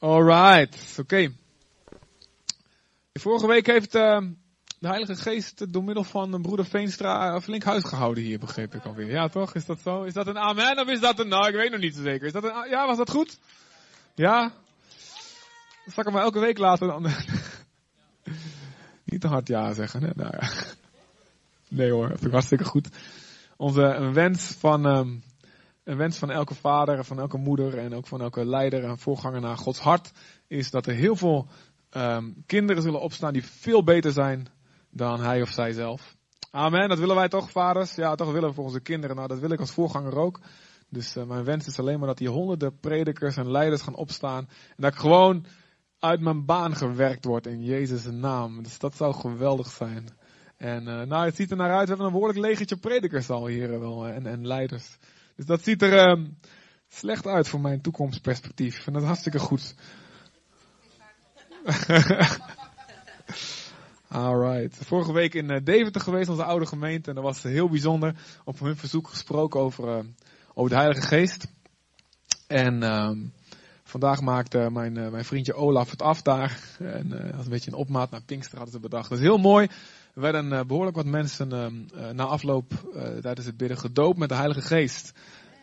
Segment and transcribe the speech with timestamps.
[0.00, 1.32] Alright, oké.
[3.12, 4.20] Vorige week heeft uh,
[4.78, 9.10] de Heilige Geest door middel van broeder Veenstra flink huis gehouden hier, begreep ik alweer.
[9.10, 9.54] Ja, toch?
[9.54, 10.02] Is dat zo?
[10.02, 12.26] Is dat een amen of is dat een, nou, ik weet nog niet zo zeker.
[12.26, 13.38] Is dat een, ja, was dat goed?
[14.14, 14.40] Ja?
[14.40, 17.02] Dan zal ik hem maar elke week laten dan.
[19.04, 20.10] niet te hard ja zeggen, hè?
[20.14, 20.48] Nou ja.
[21.68, 22.88] Nee hoor, dat vind ik hartstikke goed.
[23.56, 25.22] Onze wens van, um,
[25.88, 29.40] een wens van elke vader, van elke moeder en ook van elke leider en voorganger
[29.40, 30.12] naar Gods hart
[30.46, 31.48] is dat er heel veel
[31.90, 34.46] um, kinderen zullen opstaan die veel beter zijn
[34.90, 36.16] dan hij of zij zelf.
[36.50, 37.94] Amen, dat willen wij toch, vaders?
[37.94, 39.16] Ja, toch willen we voor onze kinderen.
[39.16, 40.40] Nou, dat wil ik als voorganger ook.
[40.88, 44.48] Dus uh, mijn wens is alleen maar dat die honderden predikers en leiders gaan opstaan.
[44.48, 45.44] En dat ik gewoon
[45.98, 48.62] uit mijn baan gewerkt word in Jezus' naam.
[48.62, 50.08] Dus dat zou geweldig zijn.
[50.56, 51.82] En uh, nou, het ziet er naar uit.
[51.82, 54.98] We hebben een behoorlijk legertje predikers al hier wel en, en leiders.
[55.38, 56.24] Dus dat ziet er uh,
[56.88, 58.86] slecht uit voor mijn toekomstperspectief.
[58.86, 59.74] En dat hartstikke goed.
[64.08, 64.76] Alright.
[64.76, 67.08] Vorige week in Deventer geweest, onze oude gemeente.
[67.08, 68.14] En dat was heel bijzonder.
[68.44, 70.04] Op hun verzoek gesproken over,
[70.54, 71.46] over de Heilige Geest.
[72.46, 73.32] En um,
[73.82, 76.60] vandaag maakte mijn, mijn vriendje Olaf het af daar.
[76.78, 79.08] En dat was een beetje een opmaat naar Pinkster hadden ze bedacht.
[79.08, 79.68] Dat is heel mooi.
[80.14, 84.28] Er werden uh, behoorlijk wat mensen uh, na afloop uh, tijdens het bidden gedoopt met
[84.28, 85.12] de Heilige Geest.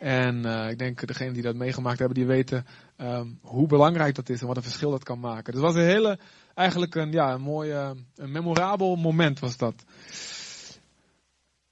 [0.06, 2.66] En ik denk degenen die dat meegemaakt hebben, die weten
[2.98, 5.54] um, hoe belangrijk dat is en wat een verschil dat kan maken.
[5.54, 6.20] Dus het was een hele,
[6.54, 7.72] eigenlijk een, ja, een mooi,
[8.16, 9.84] een memorabel moment was dat.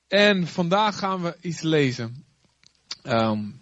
[0.07, 2.25] En vandaag gaan we iets lezen.
[3.03, 3.59] Um,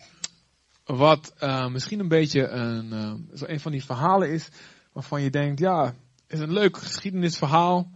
[0.85, 1.33] wat
[1.69, 4.49] misschien een beetje een, zo een van die verhalen is
[4.91, 5.93] waarvan je denkt, ja,
[6.27, 7.91] is een leuk geschiedenisverhaal.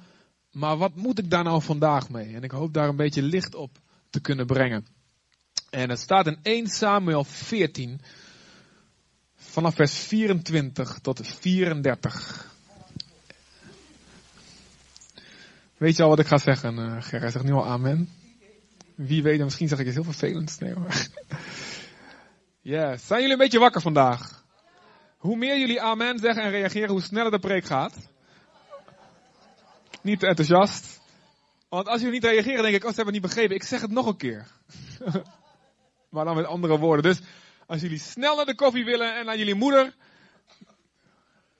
[0.51, 2.35] Maar wat moet ik daar nou vandaag mee?
[2.35, 3.71] En ik hoop daar een beetje licht op
[4.09, 4.94] te kunnen brengen.
[5.75, 8.01] En het staat in 1 Samuel 14,
[9.35, 12.53] vanaf vers 24 tot 34.
[15.77, 17.31] Weet je al wat ik ga zeggen, uh, Gerrit?
[17.31, 18.09] Zeg nu al amen.
[18.95, 20.57] Wie weet, misschien zeg ik iets heel vervelends.
[20.57, 20.87] Nee hoor.
[22.61, 23.07] Yes.
[23.07, 24.43] Zijn jullie een beetje wakker vandaag?
[25.17, 27.93] Hoe meer jullie amen zeggen en reageren, hoe sneller de preek gaat
[30.01, 30.99] niet enthousiast.
[31.69, 33.55] Want als jullie niet reageren, denk ik, oh, ze hebben het niet begrepen.
[33.55, 34.47] Ik zeg het nog een keer.
[36.15, 37.03] maar dan met andere woorden.
[37.03, 37.21] Dus
[37.65, 39.93] als jullie snel naar de koffie willen en naar jullie moeder,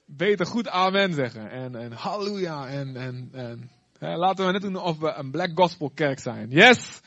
[0.06, 1.50] beter goed amen zeggen.
[1.50, 2.68] En, en halleluja.
[2.68, 3.70] En, en, en
[4.18, 6.50] laten we net doen of we een black gospel kerk zijn.
[6.50, 7.02] Yes!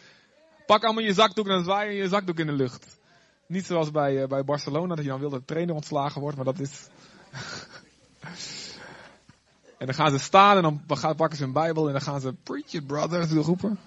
[0.67, 2.99] Pak allemaal je zakdoek en zwaai je zakdoek in de lucht.
[3.47, 6.37] Niet zoals bij, uh, bij Barcelona, dat je dan wil dat de trainer ontslagen wordt,
[6.37, 6.89] maar dat is...
[9.79, 10.83] En dan gaan ze staan en dan
[11.17, 13.79] pakken ze een Bijbel en dan gaan ze preach it brother roepen.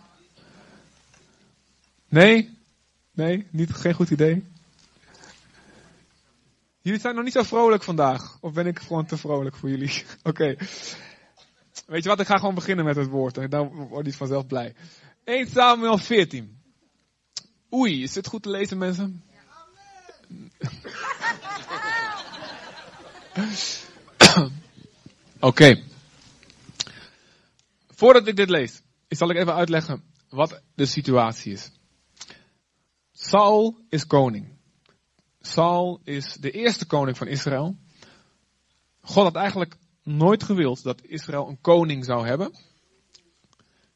[2.08, 2.58] Nee?
[3.12, 3.48] Nee?
[3.50, 4.44] Niet, geen goed idee?
[6.82, 8.38] Jullie zijn nog niet zo vrolijk vandaag.
[8.42, 10.04] Of ben ik gewoon te vrolijk voor jullie?
[10.24, 10.56] Oké.
[11.86, 13.38] Weet je wat, ik ga gewoon beginnen met het woord.
[13.38, 14.74] En dan wordt hij vanzelf blij.
[15.24, 16.60] 1 Samuel 14.
[17.74, 19.24] Oei, is dit goed te lezen mensen?
[25.40, 25.84] Oké.
[27.90, 31.72] Voordat ik dit lees, zal ik even uitleggen wat de situatie is.
[33.32, 34.48] Saul is koning.
[35.42, 37.76] Saul is de eerste koning van Israël.
[39.02, 42.52] God had eigenlijk nooit gewild dat Israël een koning zou hebben.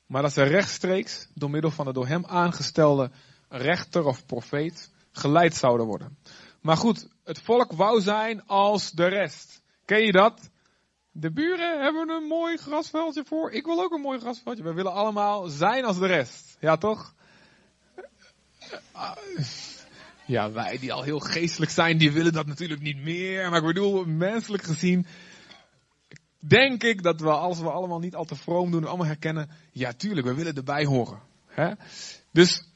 [0.05, 3.11] Maar dat ze rechtstreeks, door middel van de door hem aangestelde
[3.49, 6.17] rechter of profeet, geleid zouden worden.
[6.61, 9.61] Maar goed, het volk wou zijn als de rest.
[9.85, 10.49] Ken je dat?
[11.11, 13.51] De buren hebben een mooi grasveldje voor.
[13.51, 14.63] Ik wil ook een mooi grasveldje.
[14.63, 16.57] We willen allemaal zijn als de rest.
[16.59, 17.15] Ja, toch?
[20.25, 23.49] Ja, wij die al heel geestelijk zijn, die willen dat natuurlijk niet meer.
[23.49, 25.05] Maar ik bedoel, menselijk gezien,
[26.39, 29.49] denk ik dat we, als we allemaal niet al te vroom doen, allemaal herkennen.
[29.71, 31.19] Ja, tuurlijk, we willen erbij horen.
[31.47, 31.71] Hè?
[32.31, 32.67] Dus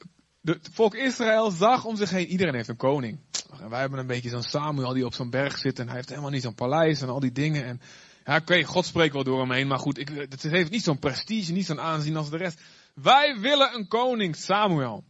[0.42, 3.18] het volk Israël zag om zich heen, iedereen heeft een koning.
[3.60, 6.08] En wij hebben een beetje zo'n Samuel die op zo'n berg zit en hij heeft
[6.08, 7.64] helemaal niet zo'n paleis en al die dingen.
[7.64, 7.80] En
[8.24, 10.98] ja, oké, God spreekt wel door hem heen, maar goed, ik, het heeft niet zo'n
[10.98, 12.60] prestige, niet zo'n aanzien als de rest.
[12.94, 15.04] Wij willen een koning, Samuel.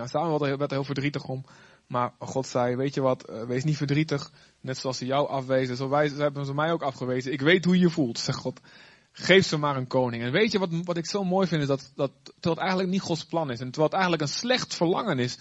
[0.00, 1.44] Nou, Samuel werd er heel verdrietig om.
[1.86, 4.32] Maar God zei, weet je wat, uh, wees niet verdrietig.
[4.60, 7.32] Net zoals ze jou afwezen, zo wij, hebben ze mij ook afgewezen.
[7.32, 8.60] Ik weet hoe je je voelt, zegt God.
[9.12, 10.22] Geef ze maar een koning.
[10.22, 12.90] En weet je wat, wat ik zo mooi vind, is dat, dat terwijl het eigenlijk
[12.90, 13.60] niet Gods plan is.
[13.60, 15.38] En terwijl het eigenlijk een slecht verlangen is.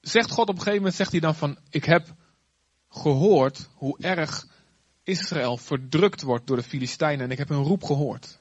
[0.00, 2.14] Zegt God op een gegeven moment, zegt hij dan van, ik heb
[2.88, 4.46] gehoord hoe erg
[5.02, 7.24] Israël verdrukt wordt door de Filistijnen.
[7.24, 8.39] En ik heb hun roep gehoord.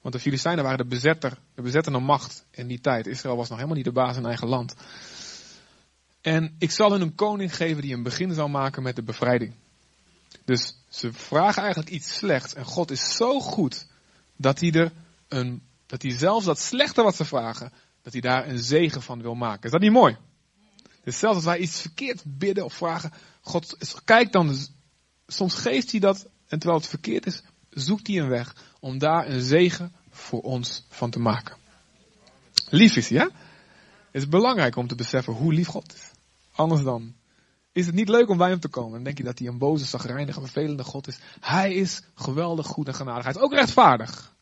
[0.00, 3.06] Want de Filistijnen waren de bezetter, de bezettende macht in die tijd.
[3.06, 4.74] Israël was nog helemaal niet de baas in eigen land.
[6.20, 9.54] En ik zal hun een koning geven die een begin zal maken met de bevrijding.
[10.44, 12.54] Dus ze vragen eigenlijk iets slechts.
[12.54, 13.86] En God is zo goed
[14.36, 14.92] dat hij er
[15.28, 17.72] een, dat hij zelfs dat slechte wat ze vragen,
[18.02, 19.64] dat hij daar een zegen van wil maken.
[19.64, 20.16] Is dat niet mooi?
[21.04, 24.56] Dus zelfs als wij iets verkeerd bidden of vragen, God kijkt dan,
[25.26, 29.28] soms geeft hij dat, en terwijl het verkeerd is, zoekt hij een weg om daar
[29.28, 31.56] een zegen voor ons van te maken.
[32.68, 33.24] Lief is hij, ja?
[34.10, 36.10] Het is belangrijk om te beseffen hoe lief God is.
[36.52, 37.14] Anders dan
[37.72, 38.92] is het niet leuk om bij hem te komen.
[38.92, 41.18] Dan denk je dat hij een boze, zagrijnige, vervelende God is.
[41.40, 43.24] Hij is geweldig goed en genadig.
[43.24, 44.34] Hij is ook rechtvaardig.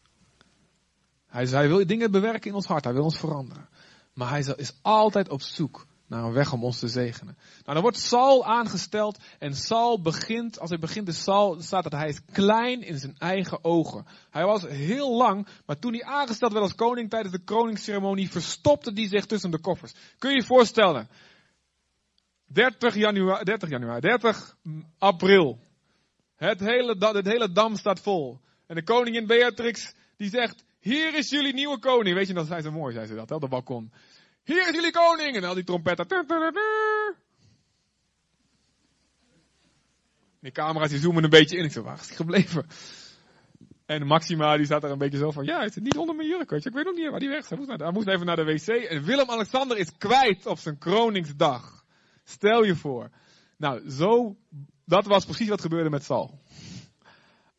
[1.27, 2.85] Hij, hij wil dingen bewerken in ons hart.
[2.85, 3.69] Hij wil ons veranderen.
[4.13, 7.37] Maar hij is altijd op zoek naar een weg om ons te zegenen.
[7.37, 11.93] Nou, dan wordt Saul aangesteld en Saul begint, als hij begint de Saul, staat dat
[11.93, 14.07] hij is klein in zijn eigen ogen.
[14.31, 18.91] Hij was heel lang, maar toen hij aangesteld werd als koning tijdens de kroningsceremonie, verstopte
[18.95, 19.95] hij zich tussen de koffers.
[20.19, 21.09] Kun je je voorstellen?
[22.47, 24.57] 30 januari, 30 januari, 30
[24.99, 25.59] april.
[26.37, 28.41] Het hele, het hele dam staat vol.
[28.67, 32.17] En de koningin Beatrix, die zegt, hier is jullie nieuwe koning.
[32.17, 33.93] Weet je, dat zei ze mooi, zei ze dat, op de balkon.
[34.49, 35.37] Hier is jullie koning!
[35.37, 36.07] En al die trompetten.
[40.41, 41.65] Die camera's die zoomen een beetje in.
[41.65, 42.67] Ik zo, waar is die gebleven?
[43.87, 46.29] En Maxima die staat er een beetje zo van, ja, hij zit niet onder mijn
[46.29, 46.69] jurk, weet je.
[46.69, 47.67] Ik weet nog niet waar die weg is.
[47.67, 48.67] Hij hij moest even naar de wc.
[48.67, 51.85] En Willem-Alexander is kwijt op zijn kroningsdag.
[52.25, 53.11] Stel je voor.
[53.57, 54.37] Nou, zo,
[54.85, 56.41] dat was precies wat gebeurde met Sal.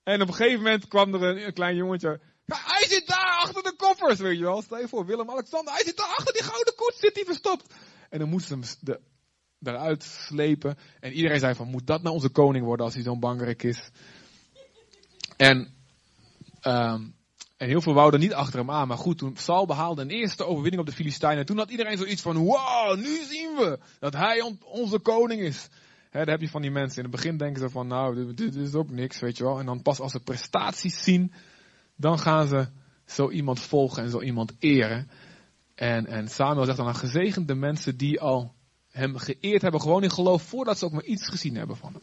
[0.03, 2.19] En op een gegeven moment kwam er een, een klein jongetje
[2.55, 4.61] hij zit daar achter de koffers, weet je wel.
[4.61, 7.73] Stel je voor, Willem-Alexander, hij zit daar achter die gouden koets, zit hij verstopt.
[8.09, 8.97] En dan moesten ze hem
[9.63, 10.77] eruit slepen.
[10.99, 13.89] En iedereen zei van, moet dat nou onze koning worden als hij zo'n belangrijk is?
[15.37, 15.57] En,
[16.63, 17.15] um,
[17.57, 18.87] en heel veel wouden niet achter hem aan.
[18.87, 21.45] Maar goed, toen Saul behaalde een eerste overwinning op de Filistijnen.
[21.45, 25.67] Toen had iedereen zoiets van, wow, nu zien we dat hij onze koning is.
[26.09, 27.03] He, daar heb je van die mensen.
[27.03, 29.59] In het begin denken ze van, nou, dit, dit is ook niks, weet je wel.
[29.59, 31.33] En dan pas als ze prestaties zien,
[31.95, 32.67] dan gaan ze
[33.11, 35.09] zo iemand volgen en zo iemand eren.
[35.75, 38.53] En, en Samuel zegt dan aan gezegende mensen die al
[38.91, 42.01] hem geëerd hebben, gewoon in geloof, voordat ze ook maar iets gezien hebben van hem.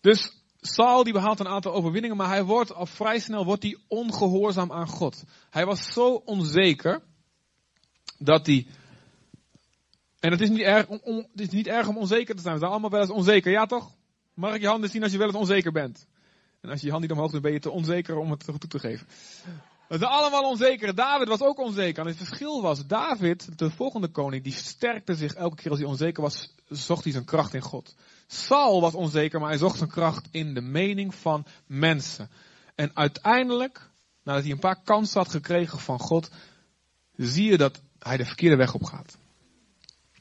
[0.00, 3.78] Dus Saul die behaalt een aantal overwinningen, maar hij wordt al vrij snel wordt hij
[3.88, 5.24] ongehoorzaam aan God.
[5.50, 7.02] Hij was zo onzeker
[8.18, 8.66] dat hij.
[10.20, 12.54] En het is niet erg om, het is niet erg om onzeker te zijn.
[12.54, 13.94] We zijn allemaal wel eens onzeker, ja toch?
[14.34, 16.06] Mag ik je handen zien als je wel eens onzeker bent?
[16.60, 18.58] En als je je hand niet omhoog doet, ben je te onzeker om het toe
[18.58, 19.06] te geven.
[19.88, 20.94] We zijn allemaal onzeker.
[20.94, 22.02] David was ook onzeker.
[22.02, 25.88] En het verschil was, David, de volgende koning, die sterkte zich elke keer als hij
[25.88, 27.94] onzeker was, zocht hij zijn kracht in God.
[28.26, 32.30] Saul was onzeker, maar hij zocht zijn kracht in de mening van mensen.
[32.74, 33.90] En uiteindelijk,
[34.22, 36.30] nadat hij een paar kansen had gekregen van God,
[37.16, 39.18] zie je dat hij de verkeerde weg op gaat.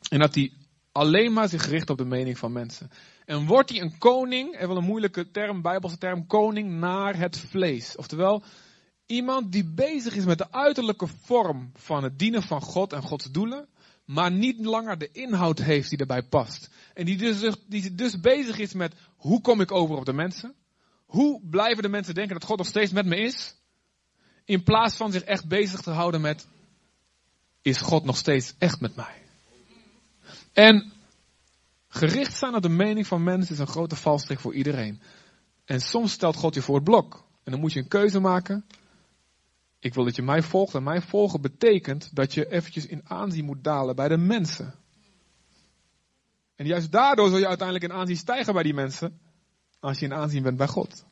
[0.09, 0.53] En dat hij
[0.91, 2.91] alleen maar zich richt op de mening van mensen.
[3.29, 7.95] En wordt hij een koning, even een moeilijke term, bijbelse term, koning naar het vlees.
[7.95, 8.43] Oftewel,
[9.05, 13.31] iemand die bezig is met de uiterlijke vorm van het dienen van God en Gods
[13.31, 13.67] doelen,
[14.05, 16.69] maar niet langer de inhoud heeft die erbij past.
[16.93, 20.55] En die dus, die dus bezig is met, hoe kom ik over op de mensen?
[21.05, 23.55] Hoe blijven de mensen denken dat God nog steeds met me is?
[24.45, 26.47] In plaats van zich echt bezig te houden met,
[27.61, 29.21] is God nog steeds echt met mij?
[30.53, 30.97] En
[31.91, 35.01] Gericht zijn op de mening van mensen is een grote valstrik voor iedereen.
[35.65, 37.25] En soms stelt God je voor het blok.
[37.43, 38.65] En dan moet je een keuze maken.
[39.79, 40.75] Ik wil dat je mij volgt.
[40.75, 44.73] En mij volgen betekent dat je eventjes in aanzien moet dalen bij de mensen.
[46.55, 49.19] En juist daardoor zul je uiteindelijk in aanzien stijgen bij die mensen.
[49.79, 51.05] Als je in aanzien bent bij God.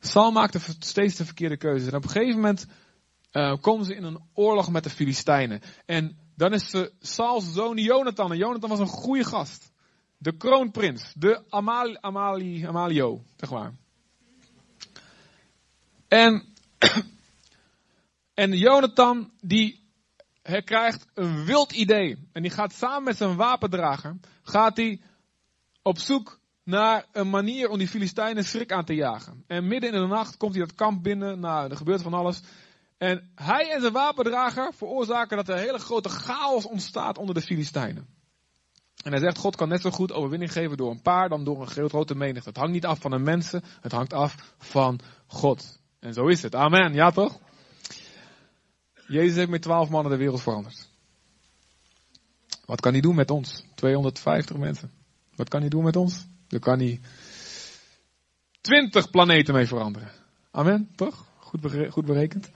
[0.00, 1.88] Saul maakte steeds de verkeerde keuzes.
[1.88, 2.66] En op een gegeven moment
[3.32, 5.60] uh, komen ze in een oorlog met de Filistijnen.
[5.84, 8.32] En dan is ze Saul's zoon Jonathan.
[8.32, 9.72] En Jonathan was een goede gast.
[10.18, 11.12] De kroonprins.
[11.14, 13.72] De Amali, Amali, Amalio, zeg maar.
[16.08, 16.44] En,
[18.34, 19.84] en Jonathan, die
[20.42, 22.28] hij krijgt een wild idee.
[22.32, 25.00] En die gaat samen met zijn wapendrager, gaat hij
[25.82, 29.44] op zoek naar een manier om die Filistijnen schrik aan te jagen.
[29.46, 31.40] En midden in de nacht komt hij dat kamp binnen.
[31.40, 32.42] Nou, er gebeurt van alles.
[32.98, 37.40] En hij en zijn wapendrager veroorzaken dat er een hele grote chaos ontstaat onder de
[37.40, 38.06] Filistijnen.
[39.02, 41.60] En hij zegt, God kan net zo goed overwinning geven door een paar dan door
[41.60, 42.48] een grote menigte.
[42.48, 45.78] Het hangt niet af van de mensen, het hangt af van God.
[45.98, 46.54] En zo is het.
[46.54, 46.94] Amen.
[46.94, 47.40] Ja toch?
[49.06, 50.88] Jezus heeft met twaalf mannen de wereld veranderd.
[52.64, 53.64] Wat kan hij doen met ons?
[53.74, 54.92] 250 mensen.
[55.34, 56.26] Wat kan hij doen met ons?
[56.48, 57.00] Daar kan hij
[58.60, 60.10] 20 planeten mee veranderen.
[60.50, 61.26] Amen, toch?
[61.38, 61.60] Goed,
[61.90, 62.50] goed berekend.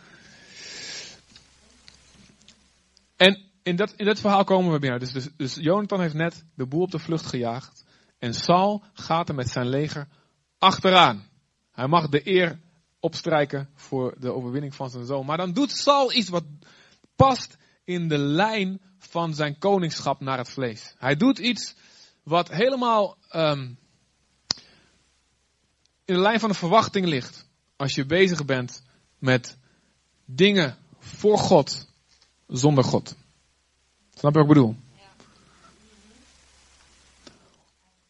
[3.20, 5.00] En in dat, in dat verhaal komen we binnen.
[5.00, 7.84] Dus, dus, dus Jonathan heeft net de boel op de vlucht gejaagd.
[8.18, 10.08] En Saul gaat er met zijn leger
[10.58, 11.28] achteraan.
[11.72, 12.60] Hij mag de eer
[13.00, 15.26] opstrijken voor de overwinning van zijn zoon.
[15.26, 16.44] Maar dan doet Saul iets wat
[17.16, 20.94] past in de lijn van zijn koningschap naar het vlees.
[20.98, 21.74] Hij doet iets
[22.22, 23.78] wat helemaal um,
[26.04, 27.48] in de lijn van de verwachting ligt.
[27.76, 28.82] Als je bezig bent
[29.18, 29.58] met
[30.24, 31.88] dingen voor God
[32.50, 33.16] zonder God.
[34.14, 34.76] Snap je wat ik bedoel?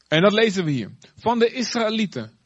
[0.08, 0.90] En dat lezen we hier.
[1.16, 2.38] Van de Israëlieten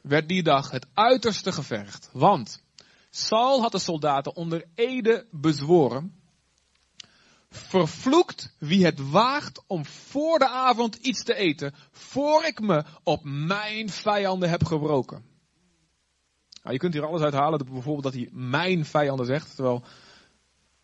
[0.00, 2.10] werd die dag het uiterste gevergd.
[2.12, 2.62] Want
[3.10, 6.14] Saul had de soldaten onder ede bezworen.
[7.50, 13.20] Vervloekt wie het waagt om voor de avond iets te eten, voor ik me op
[13.24, 15.24] mijn vijanden heb gebroken.
[16.62, 19.84] Nou, je kunt hier alles uithalen, bijvoorbeeld dat hij mijn vijanden zegt, terwijl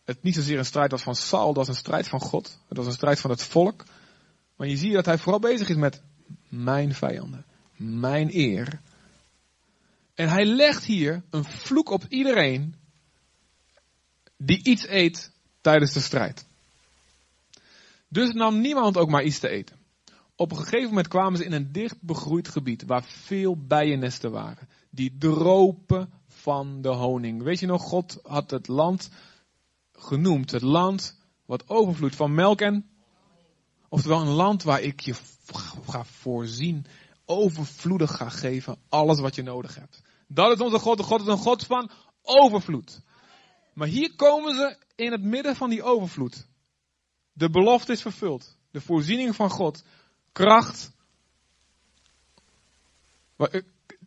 [0.05, 2.59] het niet zozeer een strijd was van Saul, dat was een strijd van God.
[2.69, 3.85] Het was een strijd van het volk.
[4.57, 6.03] Maar je ziet dat hij vooral bezig is met
[6.49, 7.45] mijn vijanden,
[7.77, 8.81] mijn eer.
[10.15, 12.75] En hij legt hier een vloek op iedereen
[14.37, 16.47] die iets eet tijdens de strijd.
[18.09, 19.77] Dus nam niemand ook maar iets te eten.
[20.37, 24.69] Op een gegeven moment kwamen ze in een dicht begroeid gebied waar veel bijennesten waren.
[24.91, 27.43] Die dropen van de honing.
[27.43, 29.11] Weet je nog, God had het land
[29.93, 30.51] genoemd.
[30.51, 32.91] Het land wat overvloedt van melk en.
[33.89, 35.15] Oftewel een land waar ik je
[35.87, 36.87] ga voorzien.
[37.25, 38.79] Overvloedig ga geven.
[38.89, 40.03] Alles wat je nodig hebt.
[40.27, 40.97] Dat is onze God.
[40.97, 41.91] De God is een God van
[42.23, 43.01] overvloed.
[43.75, 46.47] Maar hier komen ze in het midden van die overvloed.
[47.33, 48.57] De belofte is vervuld.
[48.71, 49.85] De voorziening van God.
[50.33, 50.93] Kracht.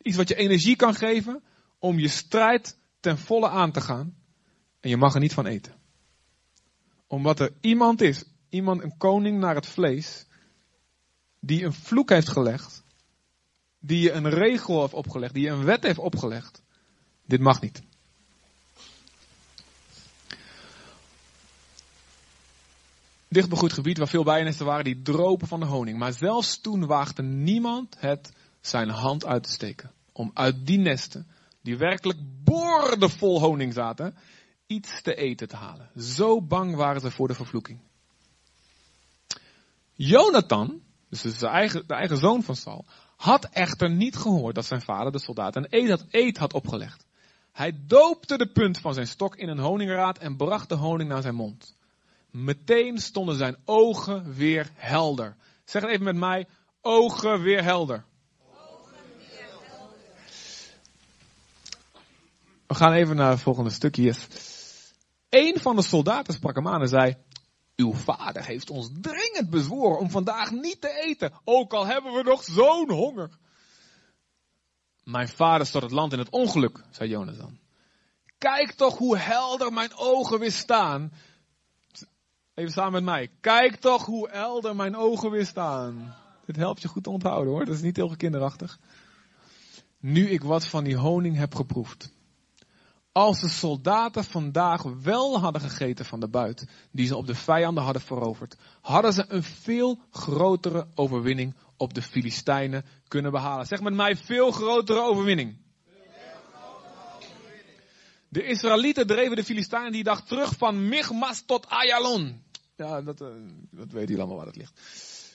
[0.02, 1.44] Iets wat je energie kan geven
[1.80, 4.16] om je strijd ten volle aan te gaan.
[4.86, 5.74] En je mag er niet van eten.
[7.08, 10.26] Omdat er iemand is, iemand, een koning naar het vlees,
[11.40, 12.84] die een vloek heeft gelegd.
[13.80, 16.62] Die je een regel heeft opgelegd, die je een wet heeft opgelegd.
[17.26, 17.84] Dit mag niet.
[23.28, 25.98] dichtbegroeid gebied waar veel bijennesten waren die dropen van de honing.
[25.98, 29.92] Maar zelfs toen waagde niemand het zijn hand uit te steken.
[30.12, 31.28] Om uit die nesten,
[31.62, 34.16] die werkelijk boordevol honing zaten,
[34.68, 35.90] iets te eten te halen.
[35.98, 37.80] Zo bang waren ze voor de vervloeking.
[39.94, 44.82] Jonathan, dus de eigen, de eigen zoon van Saul, had echter niet gehoord dat zijn
[44.82, 47.06] vader de soldaat een eet eet had opgelegd.
[47.52, 51.22] Hij doopte de punt van zijn stok in een honingraad en bracht de honing naar
[51.22, 51.76] zijn mond.
[52.32, 55.36] Meteen stonden zijn ogen weer helder.
[55.66, 56.48] Zeg het even met mij,
[56.82, 58.04] ogen weer helder.
[62.68, 64.14] We gaan even naar het volgende stukje.
[65.36, 67.16] Een van de soldaten sprak hem aan en zei,
[67.76, 72.24] uw vader heeft ons dringend bezworen om vandaag niet te eten, ook al hebben we
[72.24, 73.30] nog zo'n honger.
[75.04, 77.60] Mijn vader stort het land in het ongeluk, zei Jonathan.
[78.38, 81.12] Kijk toch hoe helder mijn ogen weer staan.
[82.54, 83.30] Even samen met mij.
[83.42, 86.16] Kijk toch hoe helder mijn ogen weer staan.
[86.46, 87.66] Dit helpt je goed te onthouden hoor.
[87.66, 88.80] Dat is niet heel kinderachtig.
[90.00, 92.15] Nu ik wat van die honing heb geproefd.
[93.16, 97.84] Als de soldaten vandaag wel hadden gegeten van de buit die ze op de vijanden
[97.84, 103.66] hadden veroverd, hadden ze een veel grotere overwinning op de Filistijnen kunnen behalen.
[103.66, 105.58] Zeg met mij, veel grotere overwinning.
[108.30, 112.44] De Israëlieten dreven de Filistijnen die dag terug van Michmas tot Ayalon.
[112.76, 113.28] Ja, dat, uh,
[113.72, 114.82] dat weet hij allemaal waar het ligt.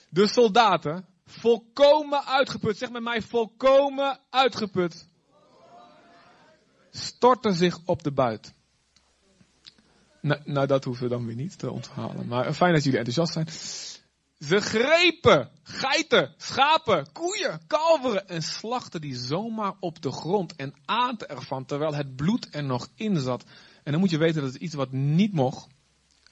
[0.09, 5.09] De soldaten, volkomen uitgeput, zeg met mij, volkomen uitgeput,
[6.91, 8.53] storten zich op de buit.
[10.21, 12.27] Nou, nou, dat hoeven we dan weer niet te onthalen.
[12.27, 13.47] Maar fijn dat jullie enthousiast zijn.
[14.39, 21.29] Ze grepen geiten, schapen, koeien, kalveren en slachten die zomaar op de grond en aten
[21.29, 23.43] ervan terwijl het bloed er nog in zat.
[23.83, 25.67] En dan moet je weten dat het iets wat niet mocht.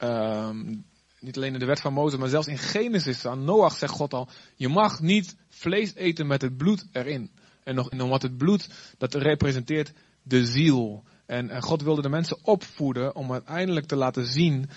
[0.04, 0.86] Um,
[1.20, 4.13] niet alleen in de wet van Mozes, maar zelfs in Genesis aan Noach zegt God
[4.13, 7.32] al, je mag niet vlees eten met het bloed erin.
[7.63, 11.04] En nog, omdat het bloed, dat representeert de ziel.
[11.26, 14.70] En, en God wilde de mensen opvoeden om uiteindelijk te laten zien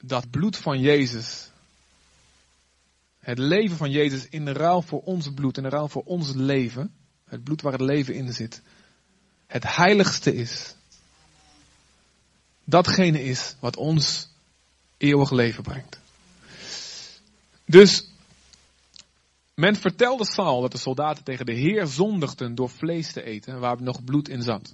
[0.00, 1.50] dat bloed van Jezus,
[3.18, 6.32] het leven van Jezus in de ruil voor ons bloed, in de ruil voor ons
[6.34, 6.94] leven,
[7.24, 8.62] het bloed waar het leven in zit,
[9.46, 10.74] het heiligste is.
[12.64, 14.28] Datgene is wat ons
[14.96, 15.98] eeuwig leven brengt.
[17.64, 18.10] Dus
[19.56, 23.82] men vertelde Saul dat de soldaten tegen de Heer zondigden door vlees te eten waar
[23.82, 24.72] nog bloed in zat.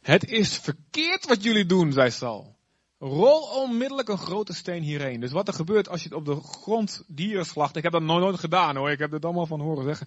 [0.00, 2.56] Het is verkeerd wat jullie doen, zei Saul.
[2.98, 5.20] Rol onmiddellijk een grote steen hierheen.
[5.20, 7.76] Dus wat er gebeurt als je het op de grond dieren slacht.
[7.76, 8.90] Ik heb dat nooit, nooit gedaan hoor.
[8.90, 10.06] Ik heb het allemaal van horen zeggen.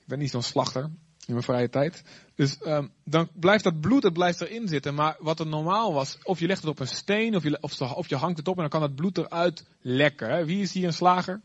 [0.00, 0.82] Ik ben niet zo'n slachter
[1.26, 2.02] in mijn vrije tijd.
[2.34, 4.94] Dus um, dan blijft dat bloed, het blijft erin zitten.
[4.94, 7.80] Maar wat er normaal was, of je legt het op een steen, of je, of,
[7.80, 10.46] of je hangt het op en dan kan het bloed eruit lekken.
[10.46, 11.40] Wie is hier een slager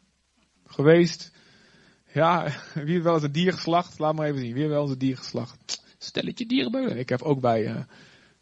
[0.65, 1.31] geweest?
[2.15, 3.99] Ja, wie wel eens een dier geslacht?
[3.99, 4.53] Laat maar even zien.
[4.53, 5.83] Wie wel eens een dier geslacht?
[5.97, 6.97] Stelletje dierenbeulen.
[6.97, 7.83] Ik heb ook bij, uh,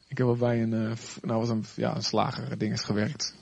[0.07, 3.35] ik heb ook bij een, uh, nou was een, ja, een slager ding gewerkt.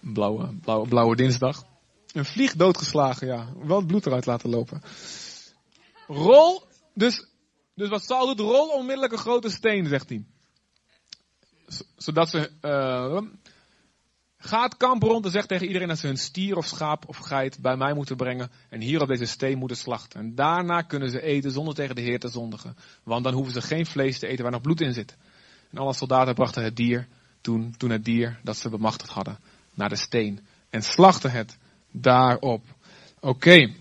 [0.00, 1.64] Blauwe, blauwe, blauwe dinsdag.
[2.12, 3.52] Een vlieg doodgeslagen, ja.
[3.62, 4.82] Wel het bloed eruit laten lopen.
[6.06, 6.62] Rol,
[6.94, 7.26] dus,
[7.74, 10.24] dus wat Saul doet, rol onmiddellijk een grote steen, zegt hij.
[11.96, 13.22] Zodat ze, uh,
[14.44, 17.58] gaat kamp rond en zegt tegen iedereen dat ze hun stier of schaap of geit
[17.60, 20.20] bij mij moeten brengen en hier op deze steen moeten slachten.
[20.20, 22.76] En daarna kunnen ze eten zonder tegen de Heer te zondigen.
[23.02, 25.16] Want dan hoeven ze geen vlees te eten waar nog bloed in zit.
[25.70, 27.08] En alle soldaten brachten het dier,
[27.40, 29.38] toen, toen het dier dat ze bemachtigd hadden,
[29.74, 30.46] naar de steen.
[30.70, 31.58] En slachten het
[31.90, 32.64] daarop.
[33.20, 33.72] Oké.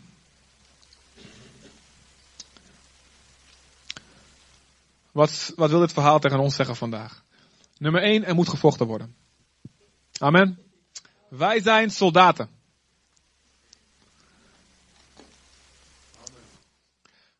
[5.11, 7.23] Wat, wat wil dit verhaal tegen ons zeggen vandaag?
[7.77, 9.20] Nummer 1, er moet gevochten worden.
[10.21, 10.71] Amen.
[11.29, 12.49] Wij zijn soldaten.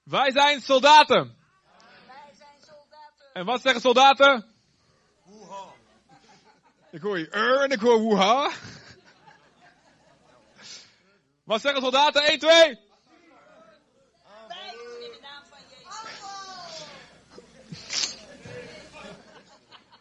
[0.03, 1.37] Wij zijn soldaten.
[2.07, 3.33] Wij zijn soldaten.
[3.33, 4.45] En wat zeggen soldaten?
[5.23, 5.63] Woeha.
[6.91, 8.51] Ik hoor je er en ik hoor woeha.
[11.43, 12.23] Wat zeggen soldaten?
[12.23, 12.79] 1, 2.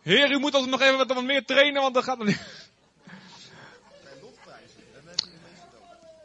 [0.03, 2.60] Heer, u moet ons nog even wat meer trainen, want dat gaat nog niet.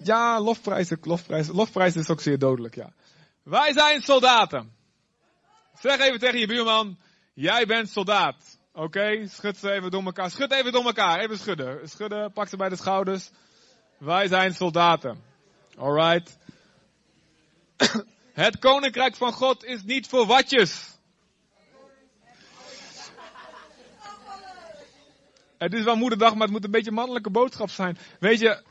[0.05, 2.93] Ja, lofprijzen, lofprijzen, lofprijzen is ook zeer dodelijk, ja.
[3.43, 4.71] Wij zijn soldaten.
[5.79, 6.97] Zeg even tegen je buurman,
[7.33, 8.57] jij bent soldaat.
[8.73, 10.31] Oké, schud ze even door elkaar.
[10.31, 11.19] Schud even door elkaar.
[11.19, 11.89] Even schudden.
[11.89, 13.31] Schudden, pak ze bij de schouders.
[13.97, 15.23] Wij zijn soldaten.
[15.77, 16.37] Alright.
[18.33, 20.97] Het koninkrijk van God is niet voor watjes.
[25.57, 27.97] Het is wel moederdag, maar het moet een beetje mannelijke boodschap zijn.
[28.19, 28.63] Weet je,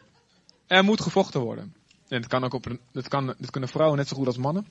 [0.67, 1.75] er moet gevochten worden.
[2.09, 4.67] En het kan ook op, het kan, het kunnen vrouwen net zo goed als mannen.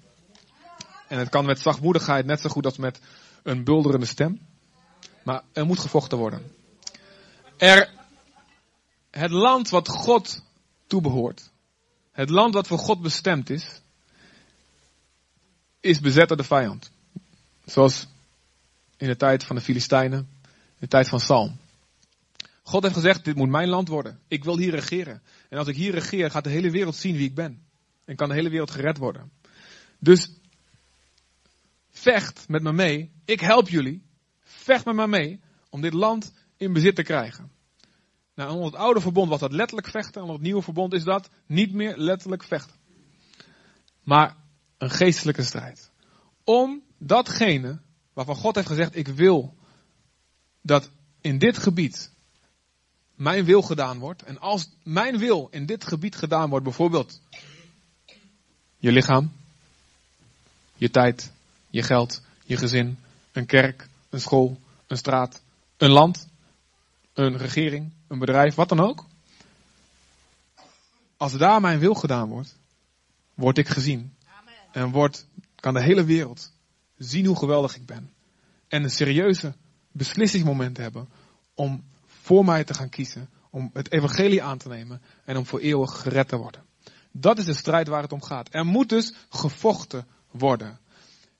[1.08, 3.00] En het kan met zachtmoedigheid net zo goed als met
[3.44, 4.40] een bulderende stem.
[5.24, 6.52] Maar er moet gevochten worden.
[7.58, 7.90] Er,
[9.12, 10.44] het land wat God
[10.88, 11.52] toebehoort.
[12.12, 13.82] Het land wat voor God bestemd is.
[15.80, 16.92] Is bezet door de vijand.
[17.66, 18.08] Zoals
[18.98, 20.20] in de tijd van de Filistijnen.
[20.20, 21.58] In de tijd van Salm.
[22.64, 24.20] God heeft gezegd, dit moet mijn land worden.
[24.28, 25.22] Ik wil hier regeren.
[25.54, 27.66] En als ik hier regeer, gaat de hele wereld zien wie ik ben.
[28.06, 29.32] En kan de hele wereld gered worden.
[30.00, 30.30] Dus
[31.90, 33.12] vecht met me mee.
[33.26, 34.04] Ik help jullie.
[34.40, 35.40] Vecht met me mee
[35.70, 37.52] om dit land in bezit te krijgen.
[38.36, 40.22] Nou, onder het oude verbond was dat letterlijk vechten.
[40.22, 42.76] Onder het nieuwe verbond is dat niet meer letterlijk vechten.
[44.04, 44.36] Maar
[44.78, 45.92] een geestelijke strijd.
[46.44, 47.82] Om datgene
[48.14, 49.58] waarvan God heeft gezegd, ik wil
[50.62, 50.90] dat
[51.22, 52.13] in dit gebied
[53.16, 54.24] mijn wil gedaan wordt.
[54.24, 57.22] En als mijn wil in dit gebied gedaan wordt, bijvoorbeeld
[58.78, 59.32] je lichaam,
[60.76, 61.32] je tijd,
[61.70, 62.98] je geld, je gezin,
[63.32, 65.42] een kerk, een school, een straat,
[65.78, 66.28] een land,
[67.14, 69.06] een regering, een bedrijf, wat dan ook.
[71.18, 72.56] Als daar mijn wil gedaan wordt,
[73.34, 74.14] word ik gezien.
[74.72, 76.52] En wordt, kan de hele wereld
[76.98, 78.12] zien hoe geweldig ik ben.
[78.68, 79.54] En een serieuze
[79.92, 81.08] beslissingsmoment hebben
[81.54, 81.84] om
[82.24, 86.02] voor mij te gaan kiezen, om het evangelie aan te nemen en om voor eeuwig
[86.02, 86.64] gered te worden.
[87.12, 88.50] Dat is de strijd waar het om gaat.
[88.52, 90.80] Er moet dus gevochten worden.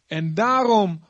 [0.08, 1.04] En daarom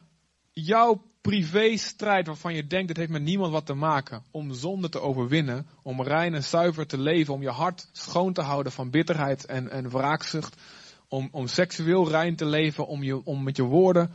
[0.51, 4.99] jouw privé-strijd waarvan je denkt, het heeft met niemand wat te maken, om zonde te
[4.99, 9.45] overwinnen, om rein en zuiver te leven, om je hart schoon te houden van bitterheid
[9.45, 10.61] en, en wraakzucht,
[11.07, 14.11] om, om seksueel rein te leven, om, je, om met je woorden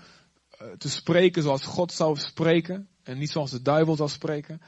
[0.63, 4.61] uh, te spreken zoals God zou spreken en niet zoals de duivel zou spreken.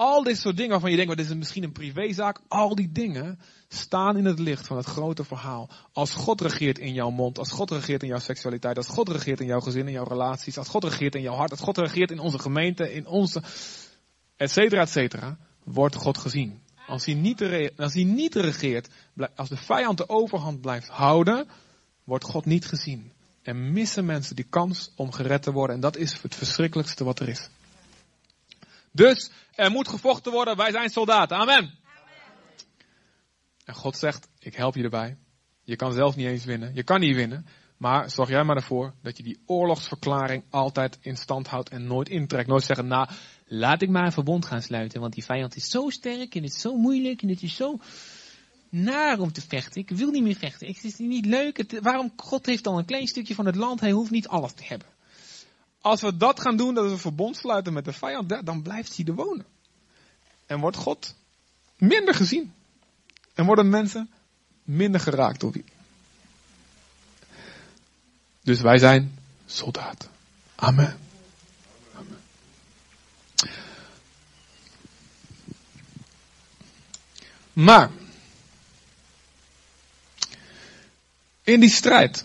[0.00, 2.40] Al dit soort dingen waarvan je denkt, dit is misschien een privézaak.
[2.48, 5.70] Al die dingen staan in het licht van het grote verhaal.
[5.92, 9.40] Als God regeert in jouw mond, als God regeert in jouw seksualiteit, als God regeert
[9.40, 12.10] in jouw gezin, in jouw relaties, als God regeert in jouw hart, als God regeert
[12.10, 13.42] in onze gemeente, in onze,
[14.36, 16.60] et cetera, et cetera, wordt God gezien.
[16.86, 17.42] Als hij, niet,
[17.76, 18.88] als hij niet regeert,
[19.36, 21.48] als de vijand de overhand blijft houden,
[22.04, 23.12] wordt God niet gezien.
[23.42, 25.74] En missen mensen die kans om gered te worden.
[25.74, 27.48] En dat is het verschrikkelijkste wat er is.
[28.92, 31.36] Dus er moet gevochten worden, wij zijn soldaten.
[31.36, 31.78] Amen.
[33.64, 35.16] En God zegt, ik help je erbij.
[35.62, 36.74] Je kan zelf niet eens winnen.
[36.74, 37.46] Je kan niet winnen.
[37.76, 42.08] Maar zorg jij maar ervoor dat je die oorlogsverklaring altijd in stand houdt en nooit
[42.08, 42.48] intrekt.
[42.48, 43.08] Nooit zeggen, nou,
[43.46, 46.54] laat ik maar een verbond gaan sluiten, want die vijand is zo sterk en het
[46.54, 47.78] is zo moeilijk en het is zo
[48.70, 49.80] naar om te vechten.
[49.80, 50.66] Ik wil niet meer vechten.
[50.66, 51.80] Het is niet leuk.
[51.82, 52.12] Waarom?
[52.16, 53.80] God heeft al een klein stukje van het land.
[53.80, 54.88] Hij hoeft niet alles te hebben.
[55.80, 59.04] Als we dat gaan doen, dat we verbond sluiten met de vijand, dan blijft hij
[59.04, 59.46] er wonen.
[60.46, 61.14] En wordt God
[61.76, 62.54] minder gezien.
[63.34, 64.10] En worden mensen
[64.64, 65.64] minder geraakt door wie.
[68.42, 70.08] Dus wij zijn soldaten.
[70.54, 70.98] Amen.
[71.94, 72.20] Amen.
[77.52, 77.90] Maar,
[81.42, 82.24] in die strijd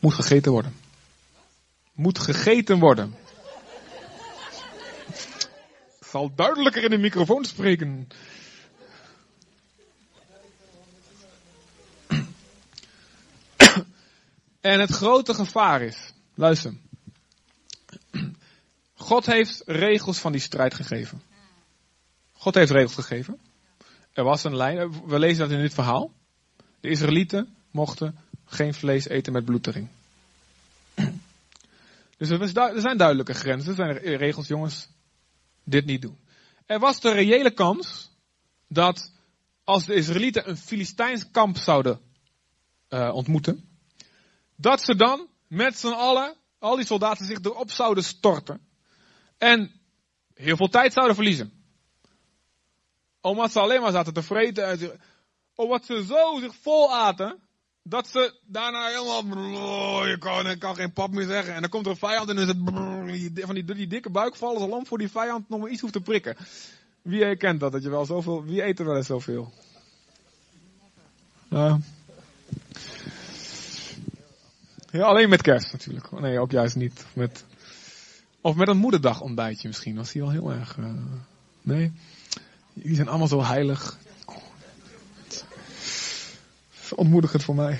[0.00, 0.83] moet gegeten worden.
[1.94, 3.14] Moet gegeten worden.
[6.00, 8.08] Ik zal duidelijker in de microfoon spreken.
[14.60, 16.74] En het grote gevaar is, luister.
[18.94, 21.22] God heeft regels van die strijd gegeven.
[22.32, 23.38] God heeft regels gegeven.
[24.12, 26.12] Er was een lijn, we lezen dat in dit verhaal.
[26.80, 29.90] De Israëlieten mochten geen vlees eten met bloed erin.
[32.16, 34.88] Dus er zijn duidelijke grenzen, er zijn regels, jongens,
[35.64, 36.18] dit niet doen.
[36.66, 38.10] Er was de reële kans
[38.68, 39.12] dat
[39.64, 42.00] als de Israëlieten een Filistijns kamp zouden
[42.88, 43.68] uh, ontmoeten,
[44.56, 48.66] dat ze dan met z'n allen, al die soldaten zich erop zouden storten.
[49.38, 49.80] En
[50.34, 51.52] heel veel tijd zouden verliezen.
[53.20, 55.00] Omdat ze alleen maar zaten te vreten.
[55.54, 57.43] Omdat ze zo zich vol aten.
[57.86, 61.54] Dat ze daarna helemaal, oh, je kan, kan geen pap meer zeggen.
[61.54, 62.44] En dan komt er een vijand en dan
[63.08, 65.92] is het, van die, dikke buikvallen, als lamp voor die vijand nog maar iets hoeft
[65.92, 66.36] te prikken.
[67.02, 69.52] Wie herkent dat, dat je wel zoveel, wie eet er wel eens zoveel?
[71.48, 71.80] Nou.
[74.90, 76.20] Ja, alleen met kerst natuurlijk.
[76.20, 77.04] Nee, ook juist niet.
[77.12, 77.44] Met,
[78.40, 79.96] of met een moederdag ontbijtje misschien.
[79.96, 80.76] Was die wel heel erg.
[80.76, 80.86] Uh,
[81.62, 81.92] nee.
[82.72, 83.98] Die zijn allemaal zo heilig.
[86.94, 87.78] Ontmoedigend voor mij.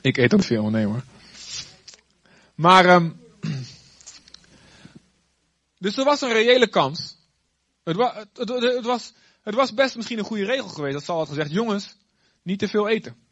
[0.00, 1.04] Ik eet ook veel, nee hoor.
[2.54, 3.20] Maar, um,
[5.78, 7.16] dus er was een reële kans.
[7.84, 7.96] Het,
[8.32, 10.94] het, het, was, het was best misschien een goede regel geweest.
[10.94, 11.96] Dat zal had gezegd, jongens,
[12.42, 13.24] niet te veel eten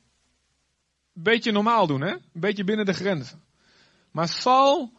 [1.14, 2.12] beetje normaal doen, hè?
[2.12, 3.42] Een beetje binnen de grenzen.
[4.10, 4.92] Maar Saul,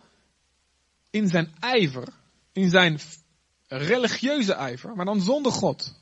[1.09, 2.07] in zijn ijver,
[2.51, 2.99] in zijn
[3.67, 5.93] religieuze ijver, maar dan zonder God.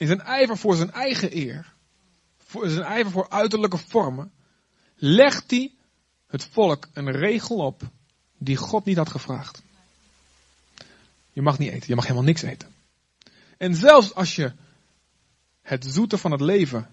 [0.00, 1.72] In zijn ijver voor zijn eigen eer,
[2.38, 4.32] voor zijn ijver voor uiterlijke vormen,
[4.96, 5.72] legt hij
[6.26, 7.82] het volk een regel op
[8.38, 9.62] die God niet had gevraagd.
[11.32, 12.74] Je mag niet eten, je mag helemaal niks eten.
[13.56, 14.52] En zelfs als je
[15.62, 16.88] het zoete van het leven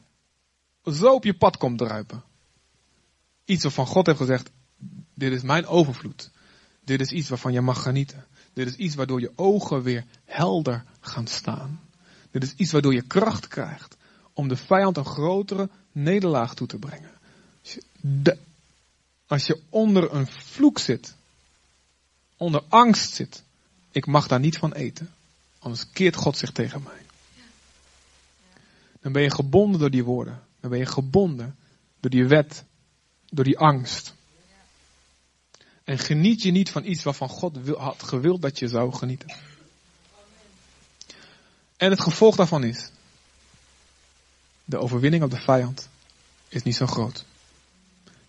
[0.86, 2.24] zo op je pad komt druipen.
[3.46, 4.50] Iets waarvan God heeft gezegd,
[5.13, 6.32] dit is mijn overvloed.
[6.84, 8.26] Dit is iets waarvan je mag genieten.
[8.54, 11.87] Dit is iets waardoor je ogen weer helder gaan staan.
[12.39, 13.97] Dit is iets waardoor je kracht krijgt
[14.34, 17.12] om de vijand een grotere nederlaag toe te brengen.
[17.62, 18.38] Als je,
[19.28, 21.15] als je onder een vloek zit,
[22.38, 23.43] onder angst zit,
[23.91, 25.13] ik mag daar niet van eten,
[25.60, 27.02] anders keert God zich tegen mij.
[29.02, 30.43] Dan ben je gebonden door die woorden.
[30.60, 31.56] Dan ben je gebonden
[32.00, 32.63] door die wet,
[33.30, 34.13] door die angst.
[35.84, 39.36] En geniet je niet van iets waarvan God had gewild dat je zou genieten.
[41.78, 42.92] En het gevolg daarvan is,
[44.66, 45.90] de overwinning op de vijand
[46.48, 47.26] is niet zo groot.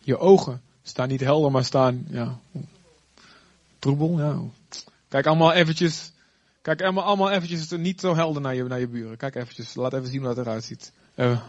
[0.01, 2.39] Je ogen staan niet helder, maar staan, ja,
[3.79, 4.41] troebel, ja.
[5.09, 6.13] Kijk allemaal eventjes,
[6.63, 9.17] kijk allemaal, allemaal eventjes niet zo helder naar je, naar je buren.
[9.17, 10.93] Kijk eventjes, laat even zien hoe dat eruit ziet.
[11.15, 11.41] Uh,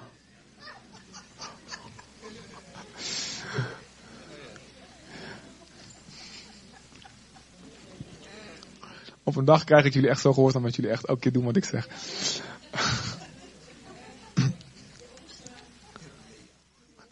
[9.30, 11.44] Op een dag krijg ik jullie echt zo gehoorzaam dat jullie echt elke keer doen
[11.44, 11.88] wat ik zeg.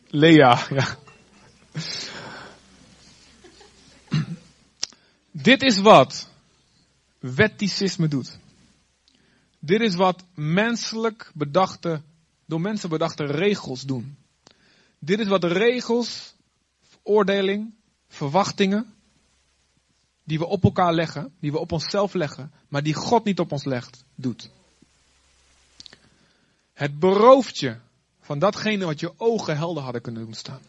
[0.07, 0.97] Lea, ja.
[5.31, 6.29] Dit is wat
[7.19, 8.37] wetticisme doet.
[9.59, 12.01] Dit is wat menselijk bedachte,
[12.45, 14.17] door mensen bedachte regels doen.
[14.99, 16.35] Dit is wat regels,
[17.03, 17.73] oordeling,
[18.07, 18.93] verwachtingen,
[20.27, 23.51] die we op elkaar leggen, die we op onszelf leggen, maar die God niet op
[23.51, 24.49] ons legt, doet.
[26.73, 27.77] Het berooft je
[28.19, 30.61] van datgene wat je ogen helder hadden kunnen doen staan.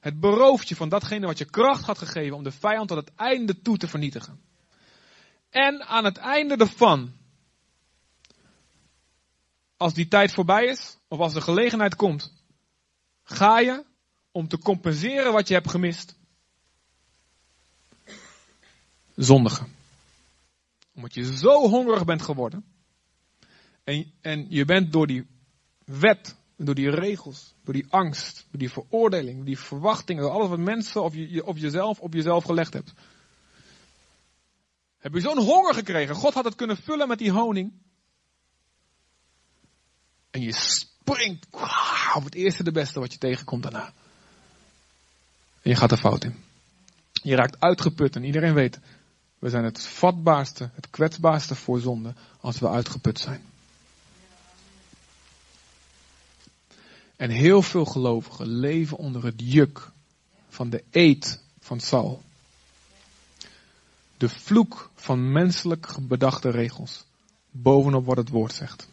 [0.00, 3.14] Het berooft je van datgene wat je kracht had gegeven om de vijand tot het
[3.16, 4.40] einde toe te vernietigen.
[5.50, 7.12] En aan het einde ervan,
[9.76, 12.32] als die tijd voorbij is, of als de gelegenheid komt,
[13.22, 13.84] ga je
[14.30, 16.20] om te compenseren wat je hebt gemist,
[19.16, 19.66] zondigen.
[20.94, 22.64] Omdat je zo hongerig bent geworden.
[23.84, 25.26] En, en je bent door die
[25.84, 30.48] wet, door die regels, door die angst, door die veroordeling, door die verwachtingen, door alles
[30.48, 32.92] wat mensen of je, op jezelf, op jezelf gelegd hebt.
[34.98, 36.14] Heb je zo'n honger gekregen?
[36.14, 37.72] God had het kunnen vullen met die honing.
[40.30, 41.46] En je springt
[42.14, 43.92] op het eerste de beste wat je tegenkomt daarna.
[45.62, 46.34] En je gaat er fout in.
[47.12, 48.78] Je raakt uitgeput en iedereen weet,
[49.42, 53.42] we zijn het vatbaarste, het kwetsbaarste voor zonde als we uitgeput zijn.
[57.16, 59.90] En heel veel gelovigen leven onder het juk
[60.48, 62.22] van de eed van Saul.
[64.16, 67.04] De vloek van menselijk bedachte regels.
[67.50, 68.88] Bovenop wat het woord zegt.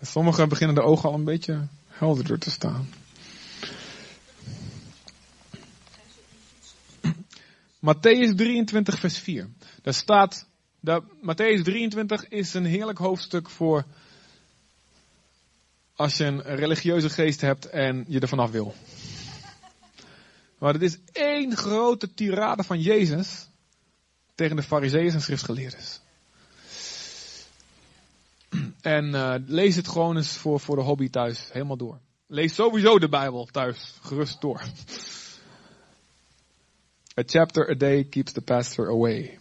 [0.00, 1.66] Sommigen beginnen de ogen al een beetje
[2.00, 2.88] helderder te staan.
[7.80, 9.48] Matthäus 23, vers 4.
[9.82, 10.46] Daar staat,
[10.80, 13.84] dat Matthäus 23 is een heerlijk hoofdstuk voor
[15.94, 18.74] als je een religieuze geest hebt en je er vanaf wil.
[20.58, 23.48] Maar het is één grote tirade van Jezus
[24.34, 25.80] tegen de fariseeën en schriftgeleerden.
[28.82, 31.98] En uh, lees het gewoon eens voor, voor de hobby thuis, helemaal door.
[32.26, 34.62] Lees sowieso de Bijbel thuis, gerust door.
[37.18, 39.38] A chapter a day keeps the pastor away.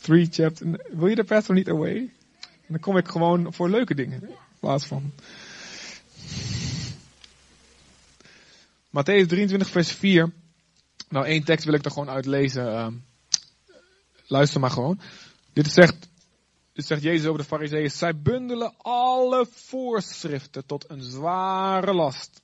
[0.00, 0.78] Three chapters.
[0.90, 2.12] Wil je de pastor niet away?
[2.66, 5.12] Dan kom ik gewoon voor leuke dingen in plaats van.
[8.88, 10.32] Matthäus 23, vers 4.
[11.08, 12.66] Nou, één tekst wil ik er gewoon uitlezen.
[12.66, 12.86] Uh,
[14.32, 15.00] luister maar gewoon.
[15.52, 16.08] Dit zegt,
[16.72, 17.90] zegt Jezus over de Farizeeën.
[17.90, 22.40] Zij bundelen alle voorschriften tot een zware last.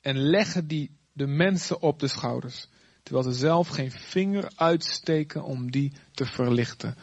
[0.00, 2.68] En leggen die de mensen op de schouders.
[3.02, 6.96] Terwijl ze zelf geen vinger uitsteken om die te verlichten.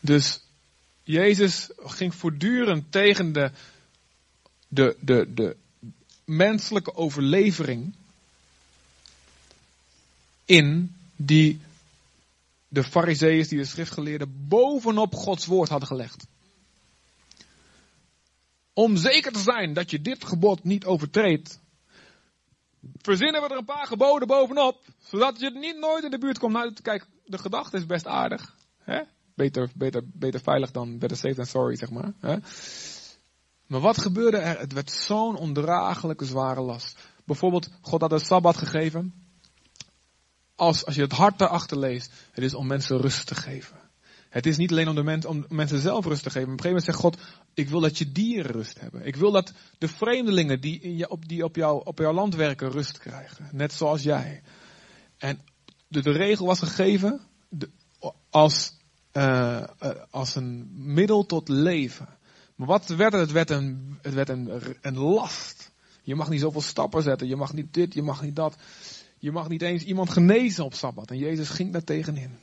[0.00, 0.40] Dus
[1.02, 3.50] Jezus ging voortdurend tegen de,
[4.68, 5.56] de, de, de
[6.24, 7.94] menselijke overlevering
[10.44, 11.60] in die
[12.74, 16.26] de fariseeën, die de schriftgeleerden bovenop Gods woord hadden gelegd.
[18.72, 21.60] Om zeker te zijn dat je dit gebod niet overtreedt,
[22.96, 26.52] verzinnen we er een paar geboden bovenop, zodat je niet nooit in de buurt komt.
[26.52, 28.54] Nou, kijk, de gedachte is best aardig.
[28.78, 29.02] Hè?
[29.34, 32.12] Beter, beter, beter veilig dan better safe than sorry, zeg maar.
[32.20, 32.36] Hè?
[33.66, 34.58] Maar wat gebeurde er?
[34.58, 36.98] Het werd zo'n ondraaglijke zware last.
[37.24, 39.23] Bijvoorbeeld, God had een sabbat gegeven.
[40.54, 43.76] Als, je het hart daarachter leest, het is om mensen rust te geven.
[44.28, 46.52] Het is niet alleen om, de mens, om mensen zelf rust te geven.
[46.52, 49.06] Op een gegeven moment zegt God, ik wil dat je dieren rust hebben.
[49.06, 52.98] Ik wil dat de vreemdelingen die, op, die op, jou, op jouw land werken rust
[52.98, 53.48] krijgen.
[53.52, 54.42] Net zoals jij.
[55.18, 55.40] En
[55.88, 57.70] de, de regel was gegeven de,
[58.30, 58.76] als,
[59.12, 62.08] uh, uh, als een middel tot leven.
[62.54, 63.20] Maar wat werd het?
[63.20, 65.72] Het werd, een, het werd een, een last.
[66.02, 67.28] Je mag niet zoveel stappen zetten.
[67.28, 68.56] Je mag niet dit, je mag niet dat.
[69.24, 71.10] Je mag niet eens iemand genezen op Sabbat.
[71.10, 72.38] En Jezus ging daar tegenin.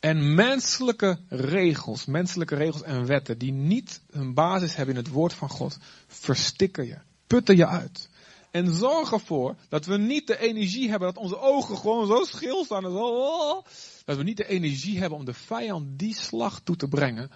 [0.00, 5.32] En menselijke regels, menselijke regels en wetten die niet een basis hebben in het woord
[5.32, 8.08] van God, verstikken je, putten je uit.
[8.50, 12.64] En zorg ervoor dat we niet de energie hebben, dat onze ogen gewoon zo schil
[12.64, 13.62] staan en zo,
[14.04, 17.30] dat we niet de energie hebben om de vijand die slag toe te brengen,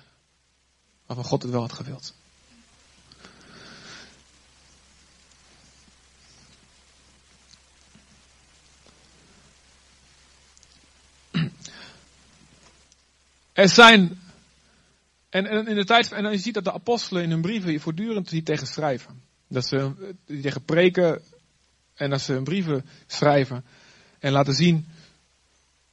[1.07, 2.15] waarvan God het wel had gewild.
[13.61, 14.19] Er zijn,
[15.29, 18.45] en, en in de tijd, en je ziet dat de apostelen in hun brieven voortdurend
[18.45, 19.23] tegen schrijven.
[19.49, 19.93] Dat ze
[20.27, 21.23] tegen preken
[21.95, 23.65] en dat ze hun brieven schrijven
[24.19, 24.87] en laten zien,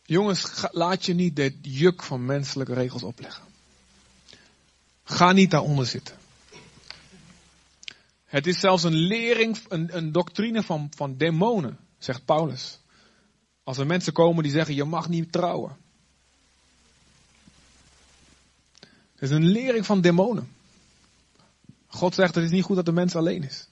[0.03, 3.43] jongens, laat je niet dit juk van menselijke regels opleggen.
[5.03, 6.15] Ga niet daaronder zitten.
[8.25, 12.79] Het is zelfs een lering, een, een doctrine van, van demonen, zegt Paulus.
[13.63, 15.85] Als er mensen komen die zeggen, je mag niet trouwen.
[19.17, 20.49] Het is een lering van demonen.
[21.87, 23.67] God zegt het is niet goed dat de mens alleen is.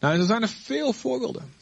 [0.00, 1.52] Nou, en er zijn er veel voorbeelden.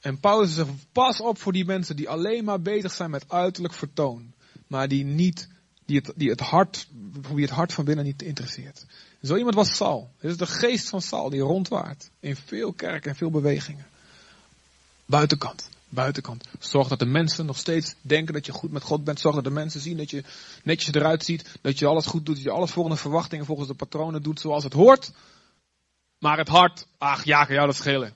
[0.00, 3.74] En Paulus zegt, pas op voor die mensen die alleen maar bezig zijn met uiterlijk
[3.74, 4.32] vertoon.
[4.66, 5.48] Maar die niet,
[5.84, 6.88] die het, die het hart,
[7.32, 8.86] wie het hart van binnen niet interesseert.
[9.22, 10.10] Zo iemand was Saul.
[10.20, 12.10] Dit is de geest van Saul die rondwaart.
[12.20, 13.86] In veel kerken en veel bewegingen.
[15.06, 15.68] Buitenkant.
[15.88, 16.44] Buitenkant.
[16.58, 19.20] Zorg dat de mensen nog steeds denken dat je goed met God bent.
[19.20, 20.24] Zorg dat de mensen zien dat je
[20.62, 21.58] netjes eruit ziet.
[21.60, 22.34] Dat je alles goed doet.
[22.34, 25.12] Dat je alles volgens de verwachtingen, volgens de patronen doet zoals het hoort.
[26.18, 28.12] Maar het hart, ach ja, kan jou dat schelen.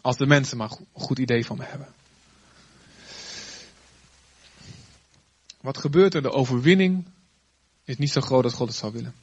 [0.00, 1.88] Als de mensen maar een goed idee van me hebben.
[5.60, 6.22] Wat gebeurt er?
[6.22, 7.04] De overwinning
[7.84, 9.14] is niet zo groot als God het zou willen.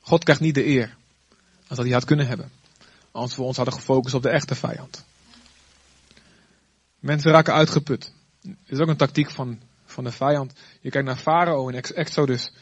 [0.00, 0.96] God krijgt niet de eer
[1.66, 2.50] als dat hij had kunnen hebben.
[3.12, 5.04] Als we ons hadden gefocust op de echte vijand.
[7.04, 8.12] Mensen raken uitgeput.
[8.40, 10.52] Dat is ook een tactiek van, van de vijand.
[10.80, 12.52] Je kijkt naar Farao in Exodus.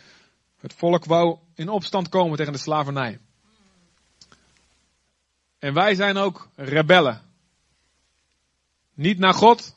[0.56, 3.18] Het volk wou in opstand komen tegen de slavernij.
[5.58, 7.22] En wij zijn ook rebellen.
[8.94, 9.76] Niet naar God,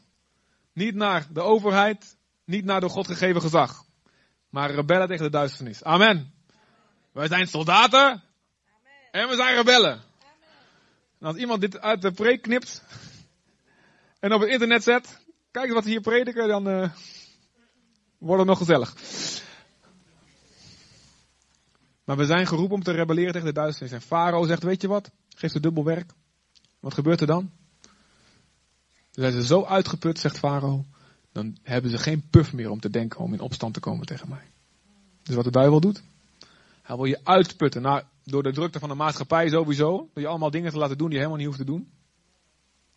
[0.73, 3.85] niet naar de overheid, niet naar door God gegeven gezag.
[4.49, 5.83] Maar rebellen tegen de duisternis.
[5.83, 6.33] Amen.
[7.11, 8.23] Wij zijn soldaten
[9.11, 10.01] en we zijn rebellen.
[11.19, 12.83] En als iemand dit uit de preek knipt
[14.25, 15.19] en op het internet zet,
[15.51, 16.89] kijk wat ze hier prediken, dan uh,
[18.17, 18.95] wordt het nog gezellig.
[22.03, 23.93] Maar we zijn geroepen om te rebelleren tegen de duisternis.
[23.93, 25.11] En Farao zegt, weet je wat?
[25.35, 26.11] Geef ze dubbel werk.
[26.79, 27.51] Wat gebeurt er dan?
[29.11, 30.85] Dan zijn ze zo uitgeput, zegt Farao.
[31.31, 34.29] Dan hebben ze geen puff meer om te denken om in opstand te komen tegen
[34.29, 34.51] mij.
[35.23, 36.03] Dus wat de duivel doet?
[36.81, 37.81] Hij wil je uitputten.
[37.81, 40.09] Nou, door de drukte van de maatschappij sowieso.
[40.13, 41.94] Door je allemaal dingen te laten doen die je helemaal niet hoeft te doen.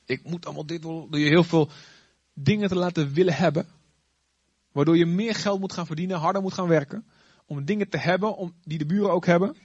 [0.09, 1.09] Ik moet allemaal dit wel.
[1.11, 1.71] Door je heel veel
[2.33, 3.67] dingen te laten willen hebben.
[4.73, 7.07] Waardoor je meer geld moet gaan verdienen, harder moet gaan werken.
[7.47, 9.57] Om dingen te hebben om, die de buren ook hebben.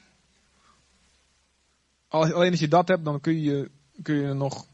[2.08, 4.66] Alleen als je dat hebt, dan kun je, kun je nog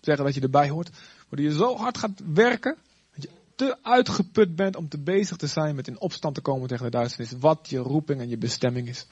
[0.00, 0.90] zeggen dat je erbij hoort.
[1.28, 2.76] Waardoor je zo hard gaat werken.
[3.14, 6.68] Dat je te uitgeput bent om te bezig te zijn met in opstand te komen
[6.68, 7.32] tegen de duisternis.
[7.32, 9.06] Wat je roeping en je bestemming is.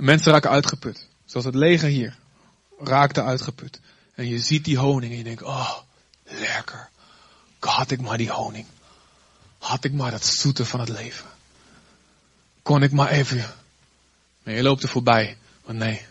[0.00, 1.06] Mensen raken uitgeput.
[1.24, 2.18] Zoals het leger hier
[2.78, 3.80] raakte uitgeput.
[4.14, 5.76] En je ziet die honing en je denkt, oh,
[6.24, 6.88] lekker.
[7.58, 8.66] Had ik maar die honing.
[9.58, 11.26] Had ik maar dat zoete van het leven.
[12.62, 13.44] Kon ik maar even.
[14.42, 15.36] Maar je loopt er voorbij.
[15.64, 16.06] Want nee,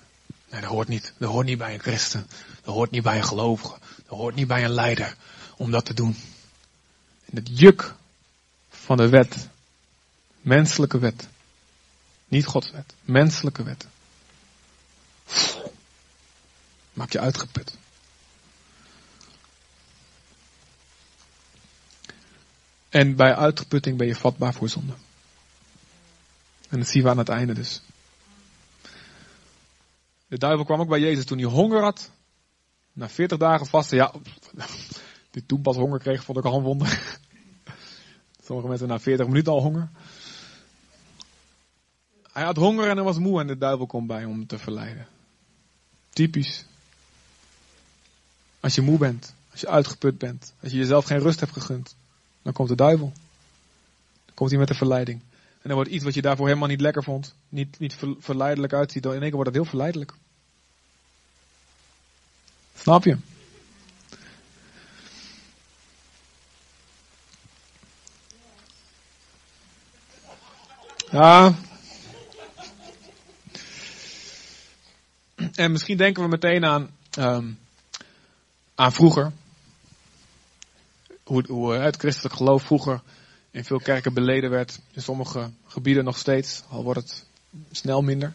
[0.49, 1.13] nee, dat hoort niet.
[1.17, 2.27] Dat hoort niet bij een christen.
[2.63, 3.77] Dat hoort niet bij een gelovige.
[4.07, 5.15] Dat hoort niet bij een leider
[5.57, 6.17] om dat te doen.
[7.25, 7.93] En het juk
[8.69, 9.47] van de wet.
[10.41, 11.27] Menselijke wet.
[12.29, 12.95] Niet Gods wet.
[13.01, 13.87] Menselijke wet.
[16.93, 17.77] Maak je uitgeput.
[22.89, 24.93] En bij uitgeputting ben je vatbaar voor zonde.
[26.69, 27.81] En dat zien we aan het einde dus.
[30.27, 32.11] De duivel kwam ook bij Jezus toen hij honger had.
[32.93, 34.13] Na 40 dagen vasten, ja,
[35.31, 37.17] die toen pas honger kreeg, vond ik al een wonder.
[38.45, 39.89] Sommige mensen na 40 minuten al honger.
[42.39, 44.59] Hij had honger en hij was moe en de duivel komt bij om hem te
[44.59, 45.07] verleiden.
[46.09, 46.65] Typisch.
[48.59, 51.95] Als je moe bent, als je uitgeput bent, als je jezelf geen rust hebt gegund,
[52.41, 53.13] dan komt de duivel.
[54.25, 55.19] Dan komt hij met de verleiding.
[55.51, 59.03] En dan wordt iets wat je daarvoor helemaal niet lekker vond, niet, niet verleidelijk uitziet,
[59.03, 60.13] dan in één keer wordt het heel verleidelijk.
[62.75, 63.17] Snap je?
[71.11, 71.67] Ja.
[75.59, 77.59] En misschien denken we meteen aan, um,
[78.75, 79.31] aan vroeger.
[81.23, 83.01] Hoe, hoe het christelijk geloof vroeger
[83.51, 84.79] in veel kerken beleden werd.
[84.91, 87.25] In sommige gebieden nog steeds, al wordt het
[87.71, 88.33] snel minder.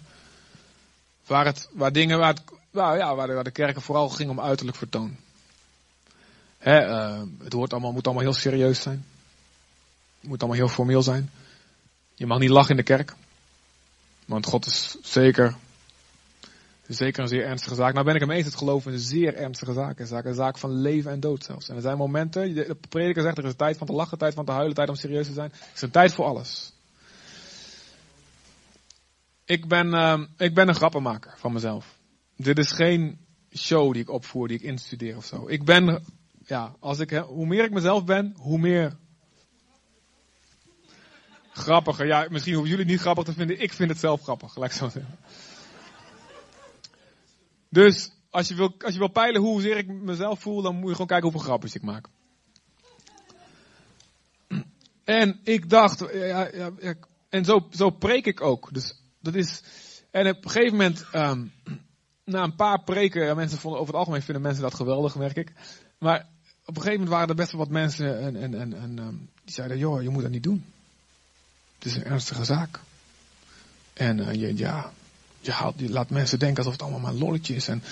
[1.26, 2.36] Waar, het, waar dingen, waar,
[2.72, 5.16] ja, waar, de, waar de kerken vooral ging om uiterlijk vertoon.
[6.58, 9.06] Hè, uh, het hoort allemaal, moet allemaal heel serieus zijn.
[10.20, 11.30] Het moet allemaal heel formeel zijn.
[12.14, 13.14] Je mag niet lachen in de kerk.
[14.24, 15.54] Want God is zeker,
[16.86, 17.92] zeker een zeer ernstige zaak.
[17.92, 19.98] Nou ben ik hem eens, het geloof een zeer ernstige zaak.
[19.98, 21.68] Een zaak, van leven en dood zelfs.
[21.68, 24.34] En er zijn momenten, de prediker zegt er is een tijd van te lachen, tijd
[24.34, 25.50] van te huilen, tijd om serieus te zijn.
[25.50, 26.72] Er is een tijd voor alles.
[29.44, 31.98] Ik ben, uh, ik ben een grappenmaker van mezelf.
[32.36, 33.18] Dit is geen
[33.56, 35.48] show die ik opvoer, die ik instudeer of zo.
[35.48, 36.04] Ik ben,
[36.46, 38.96] ja, als ik, hoe meer ik mezelf ben, hoe meer
[41.54, 42.06] grappiger.
[42.06, 43.60] Ja, misschien hoeven jullie het niet grappig te vinden.
[43.60, 45.18] Ik vind het zelf grappig, gelijk zo zeggen.
[47.74, 50.92] Dus als je, wil, als je wil peilen hoezeer ik mezelf voel, dan moet je
[50.92, 52.06] gewoon kijken hoeveel grapjes ik maak.
[55.04, 56.72] En ik dacht, ja, ja,
[57.28, 58.74] en zo, zo preek ik ook.
[58.74, 59.62] Dus dat is,
[60.10, 61.52] en op een gegeven moment, um,
[62.24, 65.52] na een paar preken, mensen vonden over het algemeen vinden mensen dat geweldig, merk ik.
[65.98, 66.28] Maar
[66.64, 69.54] op een gegeven moment waren er best wel wat mensen en, en, en, um, die
[69.54, 70.64] zeiden, joh, je moet dat niet doen.
[71.74, 72.80] Het is een ernstige zaak.
[73.92, 74.92] En je, ja,
[75.46, 77.68] je, laat mensen denken alsof het allemaal maar een lolletje is.
[77.68, 77.82] En,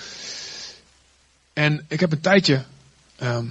[1.53, 2.63] en ik heb een tijdje,
[3.15, 3.45] ehm,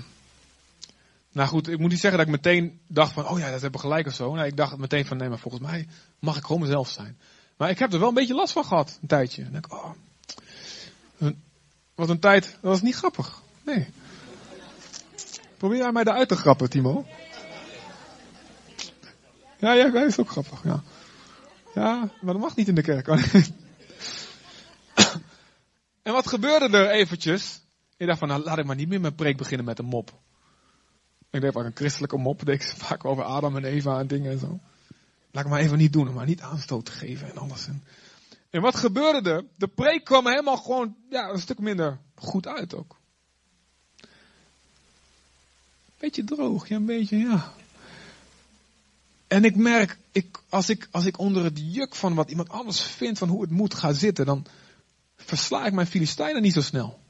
[1.32, 3.80] nou goed, ik moet niet zeggen dat ik meteen dacht van, oh ja, dat hebben
[3.80, 4.34] we gelijk of zo.
[4.34, 5.88] Nee, ik dacht meteen van, nee, maar volgens mij
[6.18, 7.18] mag ik gewoon mezelf zijn.
[7.57, 9.42] Maar ik heb er wel een beetje last van gehad, een tijdje.
[9.42, 9.90] En ik, oh,
[11.94, 13.42] wat een tijd, dat was niet grappig.
[13.64, 13.86] Nee.
[15.57, 17.07] Probeer jij mij eruit te grappen, Timo?
[19.59, 20.82] Ja, ja, hij is ook grappig, ja.
[21.74, 23.07] Ja, maar dat mag niet in de kerk.
[26.03, 27.61] en wat gebeurde er eventjes?
[27.96, 30.20] Ik dacht van, nou, laat ik maar niet meer mijn preek beginnen met een mop.
[31.30, 34.38] Ik deed vaak een christelijke mop, deed vaak over Adam en Eva en dingen en
[34.38, 34.61] zo.
[35.30, 37.66] Laat ik maar even niet doen, maar niet aanstoot geven en alles.
[37.66, 37.84] En,
[38.50, 39.44] en wat gebeurde er?
[39.57, 43.00] De preek kwam helemaal gewoon, ja, een stuk minder goed uit ook.
[45.98, 47.53] Beetje droog, ja, een beetje, ja.
[49.26, 52.80] En ik merk, ik, als, ik, als ik onder het juk van wat iemand anders
[52.80, 54.46] vindt van hoe het moet ga zitten, dan
[55.37, 57.01] versla ik mijn Filistijnen niet zo snel.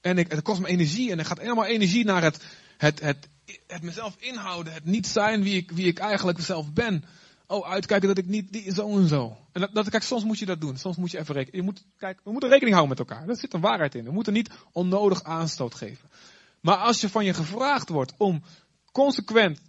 [0.00, 2.44] En ik, het kost me energie en er gaat helemaal energie naar het,
[2.76, 3.28] het, het,
[3.66, 7.04] het mezelf inhouden, het niet zijn wie ik, wie ik eigenlijk zelf ben.
[7.46, 9.36] Oh, uitkijken dat ik niet die, zo en zo.
[9.52, 10.76] En dat, dat, kijk, soms moet je dat doen.
[10.76, 11.58] Soms moet je even rekenen.
[11.58, 13.26] Je moet, kijk, we moeten rekening houden met elkaar.
[13.26, 14.04] Daar zit een waarheid in.
[14.04, 16.08] We moeten niet onnodig aanstoot geven.
[16.60, 18.42] Maar als je van je gevraagd wordt om
[18.92, 19.60] consequent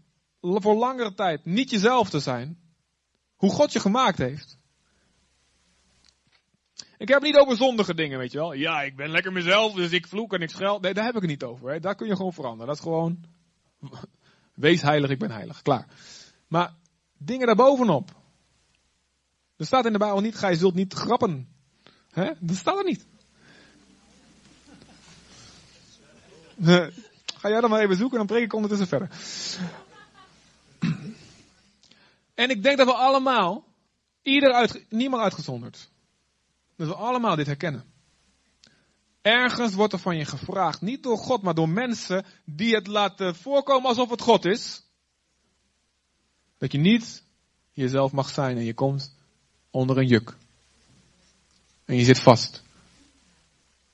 [0.42, 2.60] voor langere tijd niet jezelf te zijn,
[3.36, 4.58] hoe God je gemaakt heeft.
[7.04, 8.54] Ik heb niet over zondige dingen, weet je wel.
[8.54, 10.80] Ja, ik ben lekker mezelf, dus ik vloek en ik schel.
[10.80, 11.72] Nee, daar heb ik het niet over.
[11.72, 11.80] Hè.
[11.80, 12.68] Daar kun je gewoon veranderen.
[12.68, 13.24] Dat is gewoon,
[14.54, 15.62] wees heilig, ik ben heilig.
[15.62, 15.88] Klaar.
[16.48, 16.74] Maar
[17.18, 18.12] dingen daarbovenop.
[19.58, 21.48] Er staat in de Bijbel niet, gij zult niet grappen.
[22.12, 22.32] Hè?
[22.40, 23.06] Dat staat er niet.
[27.40, 29.10] Ga jij dan maar even zoeken, dan preek ik ondertussen verder.
[32.34, 33.66] En ik denk dat we allemaal,
[34.22, 35.92] ieder uit, niemand uitgezonderd,
[36.76, 37.84] dat we allemaal dit herkennen.
[39.22, 43.36] Ergens wordt er van je gevraagd, niet door God, maar door mensen die het laten
[43.36, 44.84] voorkomen alsof het God is.
[46.58, 47.24] Dat je niet
[47.72, 49.16] jezelf mag zijn en je komt
[49.70, 50.36] onder een juk.
[51.86, 52.64] En je zit vast.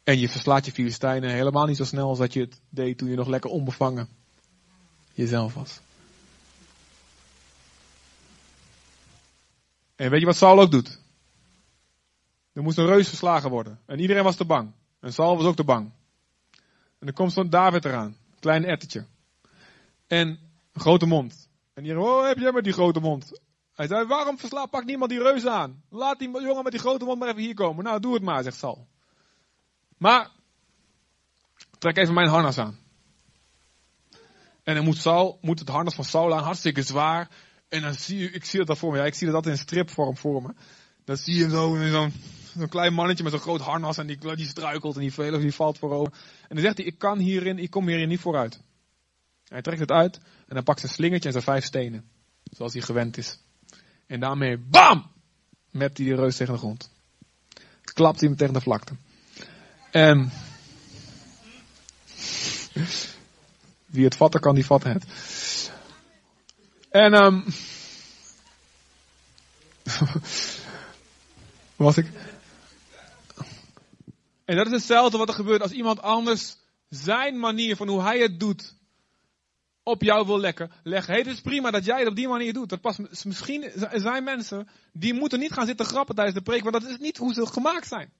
[0.03, 3.09] En je verslaat je Filistijnen helemaal niet zo snel als dat je het deed toen
[3.09, 4.09] je nog lekker onbevangen
[5.13, 5.79] jezelf was.
[9.95, 10.99] En weet je wat Saul ook doet?
[12.59, 13.79] Er moest een reus verslagen worden.
[13.85, 14.71] En iedereen was te bang.
[14.99, 15.91] En Saul was ook te bang.
[16.99, 18.15] En dan komt zo'n David eraan.
[18.39, 19.05] Klein ettertje.
[20.07, 20.27] En
[20.73, 21.49] een grote mond.
[21.73, 23.39] En iedereen, oh heb jij met die grote mond?
[23.73, 25.83] Hij zei, waarom versla, pakt niemand die reus aan?
[25.89, 27.83] Laat die jongen met die grote mond maar even hier komen.
[27.83, 28.87] Nou, doe het maar, zegt Saul.
[29.97, 30.29] Maar,
[31.77, 32.77] trek even mijn harnas aan.
[34.63, 37.29] En dan moet, Saul, moet het harnas van Saul aan, hartstikke zwaar.
[37.69, 40.41] En dan zie je, ik zie dat voor me, ik zie dat in stripvorm voor
[40.41, 40.53] me.
[41.03, 42.09] Dan zie je hem zo,
[42.57, 45.41] zo'n klein mannetje met zo'n groot harnas en die, die struikelt en die, veel, of
[45.41, 46.13] die valt voorover.
[46.47, 48.61] En dan zegt hij, ik kan hierin, ik kom hierin niet vooruit.
[49.47, 52.09] Hij trekt het uit en dan pakt zijn slingertje en zijn vijf stenen.
[52.43, 53.39] Zoals hij gewend is.
[54.07, 55.11] En daarmee, bam!
[55.69, 56.91] Met de reus tegen de grond.
[57.81, 58.93] Klapt hij hem tegen de vlakte.
[59.91, 60.25] En
[63.85, 65.05] wie het vatten kan, die vatten het.
[66.89, 67.45] En um,
[71.75, 72.07] was ik?
[74.49, 76.57] En dat is hetzelfde wat er gebeurt als iemand anders
[76.89, 78.75] zijn manier van hoe hij het doet
[79.83, 80.71] op jou wil leggen.
[80.83, 82.69] Hey, het is prima dat jij het op die manier doet.
[82.69, 86.73] Dat past, misschien zijn mensen die moeten niet gaan zitten grappen tijdens de preek, want
[86.73, 88.11] dat is niet hoe ze gemaakt zijn.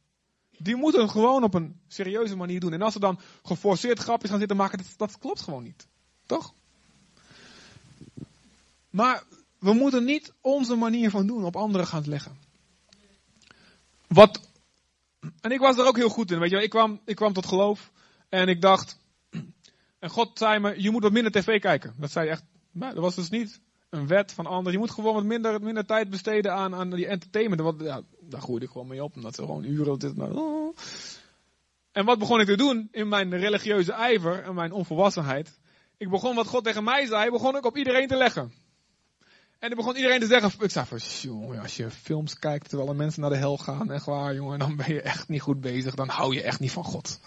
[0.58, 2.74] Die moeten gewoon op een serieuze manier doen.
[2.74, 5.88] En als ze dan geforceerd grapjes gaan zitten maken, dat, dat klopt gewoon niet.
[6.26, 6.54] Toch?
[8.90, 9.24] Maar
[9.60, 12.38] we moeten niet onze manier van doen op anderen gaan leggen.
[14.08, 14.49] Wat,
[15.42, 16.64] en ik was er ook heel goed in, weet je wel.
[16.64, 17.92] Ik kwam, ik kwam tot geloof
[18.30, 19.00] en ik dacht,
[20.00, 21.94] en God zei me, je moet wat minder tv kijken.
[21.98, 24.72] Dat zei echt, maar dat was dus niet een wet van anderen.
[24.72, 27.62] Je moet gewoon wat minder, minder tijd besteden aan, aan die entertainment.
[27.62, 27.80] Want,
[28.20, 30.18] daar groeide ik gewoon mee op, omdat ze gewoon uren dit.
[30.18, 30.76] Oh.
[31.92, 35.60] En wat begon ik te doen in mijn religieuze ijver en mijn onvolwassenheid?
[35.98, 38.54] Ik begon wat God tegen mij zei, begon ik op iedereen te leggen.
[39.60, 42.96] En dan begon iedereen te zeggen, ik zei van, als je films kijkt terwijl er
[42.96, 45.96] mensen naar de hel gaan, echt waar, jongen, dan ben je echt niet goed bezig,
[45.96, 47.20] dan hou je echt niet van God.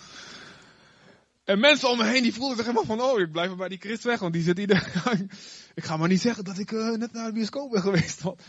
[1.45, 3.78] En mensen om me heen die voelden zich helemaal van, oh, ik blijf bij die
[3.78, 4.93] Christ weg, want die zit ieder.
[5.74, 8.22] ik ga maar niet zeggen dat ik uh, net naar de bioscoop ben geweest.
[8.22, 8.43] Want...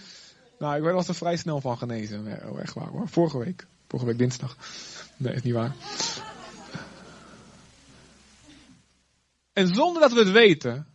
[0.60, 3.08] Nou, ik was er vrij snel van genezen, oh, echt waar hoor.
[3.08, 4.58] Vorige week, vorige week dinsdag.
[5.18, 5.76] Nee, is niet waar.
[9.54, 10.88] En zonder dat we het weten,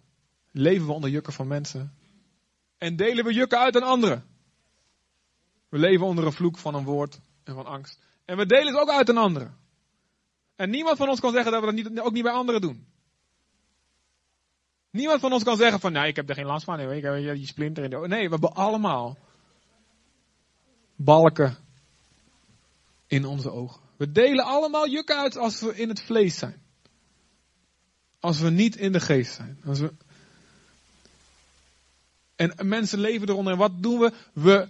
[0.53, 1.98] leven we onder jukken van mensen.
[2.79, 4.25] En delen we jukken uit aan anderen.
[5.69, 7.99] We leven onder een vloek van een woord en van angst.
[8.25, 9.57] En we delen het ook uit aan anderen.
[10.57, 12.87] En niemand van ons kan zeggen dat we dat niet, ook niet bij anderen doen.
[14.91, 16.81] Niemand van ons kan zeggen van, nou, ik heb er geen last van.
[16.81, 17.97] Ik heb die splinter in de...
[17.97, 19.17] Nee, we hebben allemaal
[20.97, 21.57] balken
[23.07, 23.81] in onze ogen.
[23.97, 26.63] We delen allemaal juk uit als we in het vlees zijn.
[28.21, 29.61] Als we niet in de geest zijn.
[32.39, 33.53] En mensen leven eronder.
[33.53, 34.13] En wat doen we?
[34.33, 34.69] We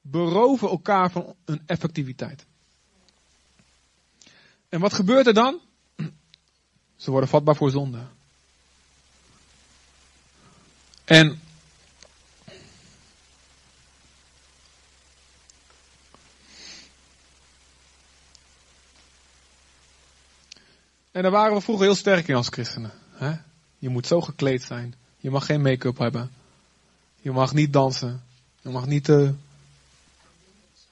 [0.00, 2.46] beroven elkaar van een effectiviteit.
[4.68, 5.60] En wat gebeurt er dan?
[6.96, 7.98] Ze worden vatbaar voor zonde.
[11.04, 11.40] En
[21.10, 22.92] En daar waren we vroeger heel sterk in als christenen.
[23.78, 24.94] Je moet zo gekleed zijn.
[25.16, 26.37] Je mag geen make-up hebben.
[27.20, 28.22] Je mag niet dansen.
[28.60, 29.34] Je mag niet te,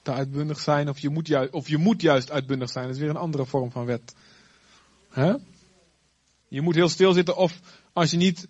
[0.02, 0.88] te uitbundig zijn.
[0.88, 2.86] Of je, moet juist, of je moet juist uitbundig zijn.
[2.86, 4.14] Dat is weer een andere vorm van wet.
[6.48, 7.36] Je moet heel stil zitten.
[7.36, 7.60] Of
[7.92, 8.48] als je niet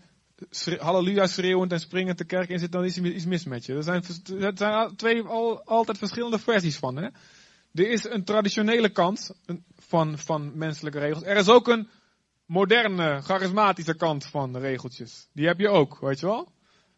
[0.79, 3.75] halleluja schreeuwend en springend de kerk in zit, dan is er iets mis met je.
[3.75, 4.03] Er zijn,
[4.41, 6.97] er zijn twee al, altijd verschillende versies van.
[6.97, 7.13] Er
[7.91, 9.31] is een traditionele kant
[9.79, 11.25] van, van menselijke regels.
[11.25, 11.89] Er is ook een
[12.47, 15.27] moderne, charismatische kant van regeltjes.
[15.33, 16.49] Die heb je ook, weet je wel?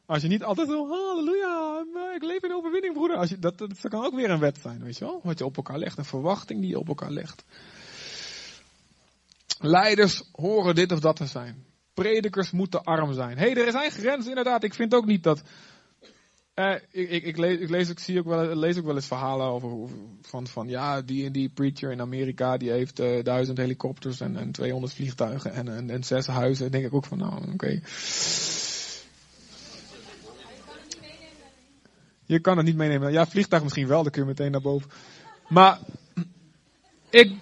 [0.08, 1.84] Als je niet altijd zo, halleluja,
[2.14, 3.16] ik leef in overwinning, broeder.
[3.16, 5.20] Als je, dat, dat kan ook weer een wet zijn, weet je wel?
[5.22, 7.44] Wat je op elkaar legt, een verwachting die je op elkaar legt.
[9.58, 11.64] Leiders horen dit of dat te zijn.
[11.94, 13.38] Predikers moeten arm zijn.
[13.38, 14.62] Hé, hey, er zijn grenzen inderdaad.
[14.62, 15.42] Ik vind ook niet dat
[16.54, 19.88] uh, ik, ik, ik, lees, ik, zie ook wel, lees ook wel eens verhalen over,
[20.22, 24.36] van, van ja, die en die preacher in Amerika, die heeft uh, duizend helikopters en,
[24.36, 26.62] en 200 vliegtuigen en, en, zes huizen.
[26.62, 27.80] Dan denk ik ook van, nou, oké.
[32.28, 33.12] Je kan het niet meenemen.
[33.12, 34.90] Ja, vliegtuig misschien wel, dan kun je meteen naar boven.
[35.48, 35.78] Maar,
[37.10, 37.32] ik,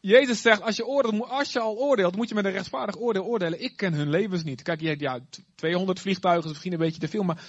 [0.00, 3.24] Jezus zegt, als je, oordeelt, als je al oordeelt, moet je met een rechtvaardig oordeel
[3.24, 3.62] oordelen.
[3.62, 4.62] Ik ken hun levens niet.
[4.62, 5.20] Kijk, ja,
[5.54, 7.44] 200 vliegtuigen is misschien een beetje te veel, maar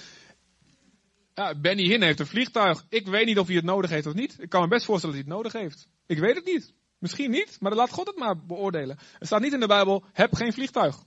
[1.33, 2.85] ja, Benny Hinn heeft een vliegtuig.
[2.89, 4.35] Ik weet niet of hij het nodig heeft of niet.
[4.39, 5.87] Ik kan me best voorstellen dat hij het nodig heeft.
[6.05, 6.73] Ik weet het niet.
[6.97, 8.97] Misschien niet, maar dan laat God het maar beoordelen.
[9.19, 11.03] Er staat niet in de Bijbel, heb geen vliegtuig.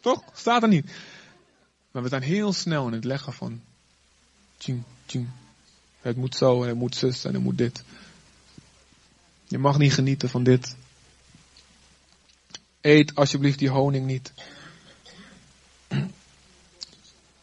[0.00, 0.22] Toch?
[0.32, 0.92] Staat er niet.
[1.92, 3.62] Maar we zijn heel snel in het leggen van,
[4.58, 5.28] tjing, tjing.
[6.00, 7.82] Het moet zo en het moet zus en het moet dit.
[9.44, 10.76] Je mag niet genieten van dit.
[12.80, 14.32] Eet alsjeblieft die honing niet.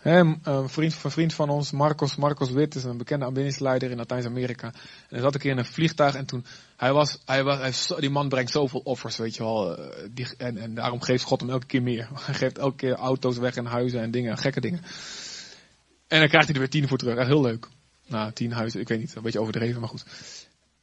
[0.01, 4.67] een, vriend, vriend van ons, Marcos, Marcos Witt, is een bekende aanbiddingsleider in Latijns-Amerika.
[4.67, 4.73] En
[5.09, 6.45] hij zat een keer in een vliegtuig en toen,
[6.75, 9.77] hij was, hij was, die man brengt zoveel offers, weet je wel.
[9.77, 12.09] Eh, die, en, en daarom geeft God hem elke keer meer.
[12.25, 14.81] Hij geeft elke keer auto's weg en huizen en dingen, gekke dingen.
[16.15, 17.27] En dan krijgt hij er weer tien voor terug.
[17.27, 17.67] Heel leuk.
[18.07, 20.05] Nou, tien huizen, ik weet niet, een beetje overdreven, maar goed.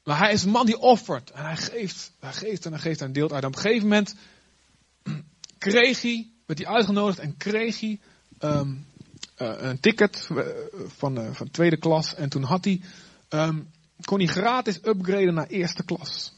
[0.05, 1.31] Maar hij is een man die offert.
[1.31, 3.43] En hij geeft, hij geeft en hij geeft en deelt uit.
[3.43, 4.15] En op een gegeven moment
[5.59, 8.01] kreeg hij, werd hij uitgenodigd en kreeg hij
[8.41, 8.87] um,
[9.39, 10.29] uh, een ticket
[10.87, 12.15] van, uh, van tweede klas.
[12.15, 12.81] En toen had hij,
[13.29, 13.71] um,
[14.05, 16.33] kon hij gratis upgraden naar eerste klas.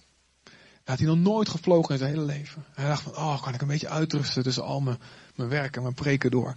[0.45, 0.53] Hij
[0.85, 2.65] had hij nog nooit gevlogen in zijn hele leven.
[2.75, 4.99] Hij dacht van, oh, kan ik een beetje uitrusten tussen al mijn,
[5.35, 6.55] mijn werk en mijn preken door.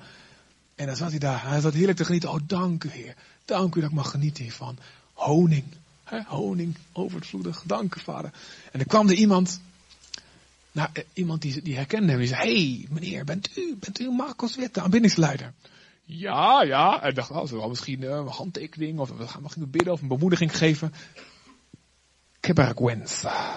[0.78, 1.49] En dan zat hij daar.
[1.49, 2.30] Hij zat heerlijk te genieten.
[2.30, 3.15] Oh, dank u heer.
[3.45, 4.78] Dank u dat ik mag genieten hiervan.
[5.13, 5.63] Honing.
[6.07, 8.32] He, honing, overvloedig, dank u vader.
[8.71, 9.61] En er kwam er iemand,
[10.71, 12.19] nou, eh, iemand die, die herkende hem.
[12.19, 15.53] Die zei, hey meneer, bent u, bent u Marcos Witt, de aanbindingsleider?
[16.05, 17.01] Ja, ja.
[17.01, 20.07] En dacht, oh, we misschien uh, een handtekening of we gaan misschien bidden of een
[20.07, 20.93] bemoediging geven.
[22.39, 23.55] Que vergüenza.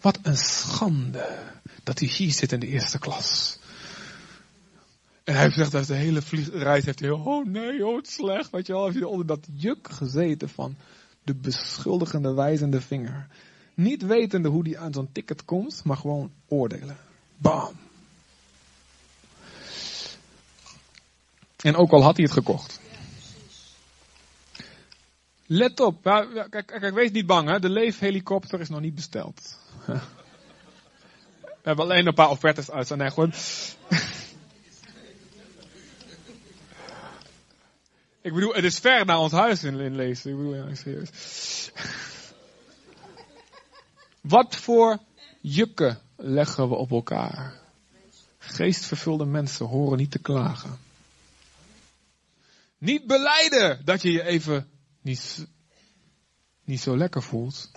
[0.00, 1.38] Wat een schande
[1.82, 3.58] dat hij hier zit in de eerste klas.
[5.28, 8.50] En hij zegt dat de hele vliegreis heeft hij, oh nee, oh het slecht.
[8.50, 10.76] Weet je wel, heeft hij onder dat juk gezeten van
[11.22, 13.26] de beschuldigende wijzende vinger.
[13.74, 16.96] Niet wetende hoe die aan zo'n ticket komt, maar gewoon oordelen.
[17.36, 17.72] Bam.
[21.56, 22.80] En ook al had hij het gekocht.
[25.46, 27.58] Let op, kijk, kijk, wees niet bang, hè?
[27.58, 29.58] de leefhelikopter is nog niet besteld.
[31.40, 32.96] We hebben alleen een paar offertes uit.
[32.96, 33.32] Nee, gewoon.
[38.28, 40.30] Ik bedoel, het is ver naar ons huis in, in lezen.
[40.30, 41.70] Ik bedoel, ja, serieus.
[44.20, 44.98] Wat voor
[45.40, 47.60] jukken leggen we op elkaar?
[48.38, 50.78] Geestvervulde mensen horen niet te klagen.
[52.78, 54.68] Niet beleiden dat je je even
[55.00, 55.46] niet,
[56.64, 57.70] niet zo lekker voelt.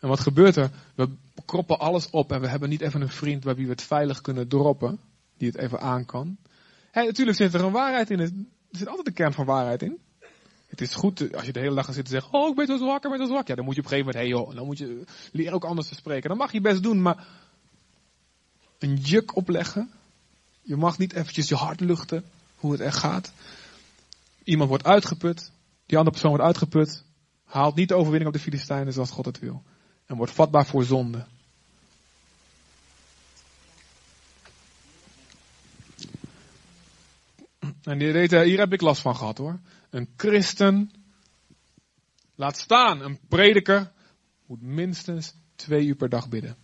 [0.00, 0.70] En wat gebeurt er?
[0.94, 1.08] We
[1.44, 4.48] kroppen alles op en we hebben niet even een vriend waar we het veilig kunnen
[4.48, 5.00] droppen.
[5.36, 6.36] Die het even aan kan.
[6.90, 8.50] Hey, natuurlijk zit er een waarheid in.
[8.70, 9.98] Er zit altijd een kern van waarheid in.
[10.66, 12.76] Het is goed als je de hele dag gaat zitten zeggen, oh ik ben zo
[12.76, 13.46] zwak, ik ben zo zwak.
[13.46, 15.64] Ja, dan moet je op een gegeven moment, hey, joh, dan moet je leren ook
[15.64, 16.28] anders te spreken.
[16.28, 17.26] Dat mag je best doen, maar
[18.78, 19.90] een juk opleggen.
[20.62, 22.24] Je mag niet eventjes je hart luchten,
[22.56, 23.32] hoe het echt gaat.
[24.44, 25.50] Iemand wordt uitgeput,
[25.86, 27.04] die andere persoon wordt uitgeput,
[27.44, 29.62] haalt niet de overwinning op de Filistijnen zoals God het wil.
[30.06, 31.26] En wordt vatbaar voor zonde.
[37.82, 39.60] En hier heb ik last van gehad hoor.
[39.90, 40.90] Een christen,
[42.34, 43.92] laat staan, een prediker,
[44.46, 46.56] moet minstens twee uur per dag bidden.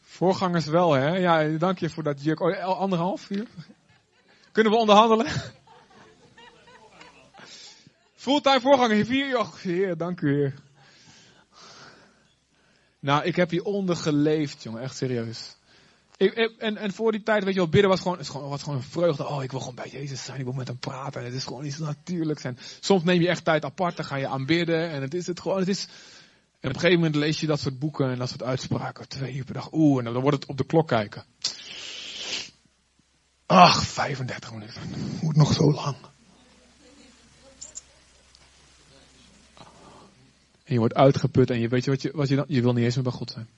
[0.00, 1.16] Voorgangers wel, hè?
[1.16, 2.40] Ja, dank je voor dat juk.
[2.40, 3.46] Oh, anderhalf uur?
[4.52, 5.26] Kunnen we onderhandelen?
[8.14, 9.46] Fulltime voorganger, vier uur.
[9.60, 10.54] Heer, dank u, heer.
[13.00, 14.82] Nou, ik heb hieronder geleefd, jongen.
[14.82, 15.57] Echt serieus.
[16.18, 18.84] En, en voor die tijd, weet je wel, bidden was gewoon, gewoon, was gewoon een
[18.84, 19.26] vreugde.
[19.26, 21.24] Oh, ik wil gewoon bij Jezus zijn, ik wil met hem praten.
[21.24, 22.44] Het is gewoon iets natuurlijks.
[22.80, 24.90] Soms neem je echt tijd apart, dan ga je aanbidden.
[24.90, 25.88] En het is het gewoon, het is...
[26.60, 29.08] En op een gegeven moment lees je dat soort boeken en dat soort uitspraken.
[29.08, 29.72] Twee uur per dag.
[29.72, 31.24] Oeh, en dan wordt het op de klok kijken.
[33.46, 34.82] Ach, 35 minuten.
[35.22, 35.96] Moet nog zo lang.
[40.64, 42.72] En je wordt uitgeput en je weet je wat je, wat je dan, je wil
[42.72, 43.48] niet eens meer bij God zijn.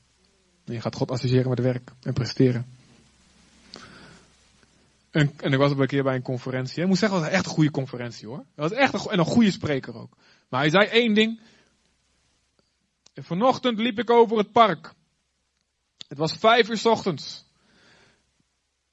[0.70, 2.66] En je gaat God associëren met werk en presteren.
[5.10, 6.82] En, en ik was op een keer bij een conferentie.
[6.82, 8.44] Ik moet zeggen, het was echt een goede conferentie hoor.
[8.54, 10.16] Dat was echt een, en een goede spreker ook.
[10.48, 11.40] Maar hij zei één ding.
[13.14, 14.92] vanochtend liep ik over het park.
[16.08, 17.44] Het was vijf uur ochtends.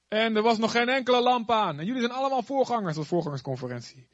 [0.07, 1.79] En er was nog geen enkele lamp aan.
[1.79, 4.07] En jullie zijn allemaal voorgangers, dat voorgangersconferentie.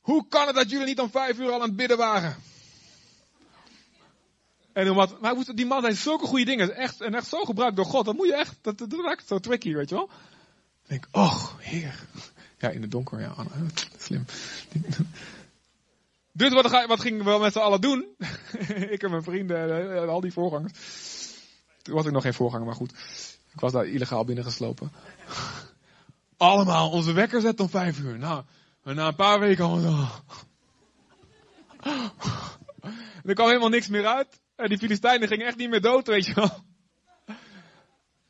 [0.00, 2.36] Hoe kan het dat jullie niet om vijf uur al aan het bidden waren?
[4.72, 6.76] En omdat, maar die man heeft zulke goede dingen.
[6.76, 8.04] Echt, en echt zo gebruikt door God.
[8.04, 10.10] Dat moet je echt, dat, dat, dat zo tricky, weet je wel.
[10.82, 12.06] Ik denk, oh, heer.
[12.58, 13.34] Ja, in het donker, ja.
[13.98, 14.24] Slim.
[16.32, 18.06] Dus wat, wat gingen we wel met z'n allen doen?
[18.94, 20.72] ik en mijn vrienden, eh, al die voorgangers.
[21.82, 22.92] Toen was ik nog geen voorganger, maar goed.
[23.52, 24.92] Ik was daar illegaal binnengeslopen.
[26.36, 28.18] Allemaal onze wekker zetten om vijf uur.
[28.18, 28.44] Nou,
[28.82, 30.22] na een paar weken allemaal
[33.24, 34.40] Er kwam helemaal niks meer uit.
[34.60, 36.64] En die Filistijnen gingen echt niet meer dood, weet je wel.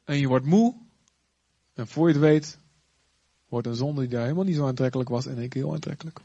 [0.04, 0.74] En je wordt moe.
[1.74, 2.58] En voor je het weet,
[3.48, 6.20] wordt een zonde die daar helemaal niet zo aantrekkelijk was, in één keer heel aantrekkelijk.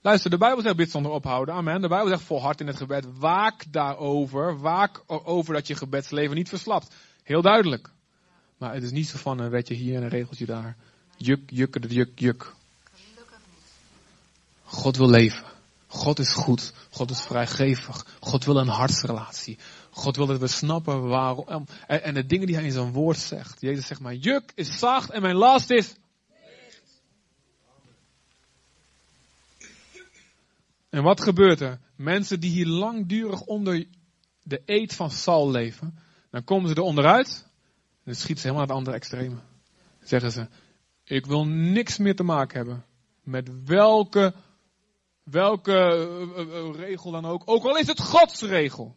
[0.00, 1.54] Luister, de Bijbel zegt bid zonder ophouden.
[1.54, 1.80] Amen.
[1.80, 3.06] De Bijbel zegt volhard in het gebed.
[3.18, 4.58] Waak daarover.
[4.58, 6.94] Waak over dat je gebedsleven niet verslapt.
[7.22, 7.90] Heel duidelijk.
[8.56, 10.76] Maar het is niet zo van een wetje hier en een regeltje daar.
[11.16, 12.54] Juk, juk, juk, juk.
[14.64, 15.51] God wil leven.
[15.92, 16.72] God is goed.
[16.90, 18.06] God is vrijgevig.
[18.20, 19.58] God wil een hartsrelatie.
[19.90, 21.66] God wil dat we snappen waarom.
[21.86, 23.60] En, en de dingen die hij in zijn woord zegt.
[23.60, 25.94] Jezus zegt, mijn juk is zacht en mijn last is.
[30.90, 31.80] En wat gebeurt er?
[31.96, 33.86] Mensen die hier langdurig onder
[34.42, 35.98] de eet van Sal leven.
[36.30, 37.42] Dan komen ze er onderuit.
[37.94, 39.36] En dan schieten ze helemaal naar het andere extreme.
[40.00, 40.48] Zeggen ze,
[41.04, 42.84] ik wil niks meer te maken hebben.
[43.22, 44.34] Met welke
[45.22, 47.42] welke uh, regel dan ook.
[47.44, 48.96] Ook al is het Gods regel.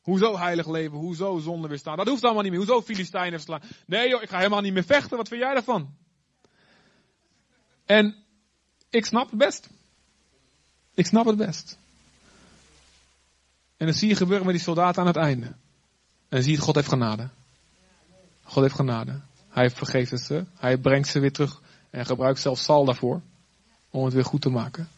[0.00, 0.98] Hoezo heilig leven?
[0.98, 1.96] Hoezo zonde weerstaan?
[1.96, 2.60] Dat hoeft allemaal niet meer.
[2.60, 3.62] Hoezo Filistijnen verslaan?
[3.86, 5.16] Nee joh, ik ga helemaal niet meer vechten.
[5.16, 5.94] Wat vind jij daarvan?
[7.84, 8.14] En
[8.90, 9.68] ik snap het best.
[10.94, 11.78] Ik snap het best.
[13.76, 15.46] En dan zie je gebeuren met die soldaten aan het einde.
[15.46, 15.56] En
[16.28, 17.28] dan zie je, God heeft genade.
[18.42, 19.20] God heeft genade.
[19.48, 20.44] Hij vergeeft ze.
[20.54, 21.62] Hij brengt ze weer terug.
[21.90, 23.22] En gebruikt zelfs Sal daarvoor
[23.90, 24.88] om het weer goed te maken.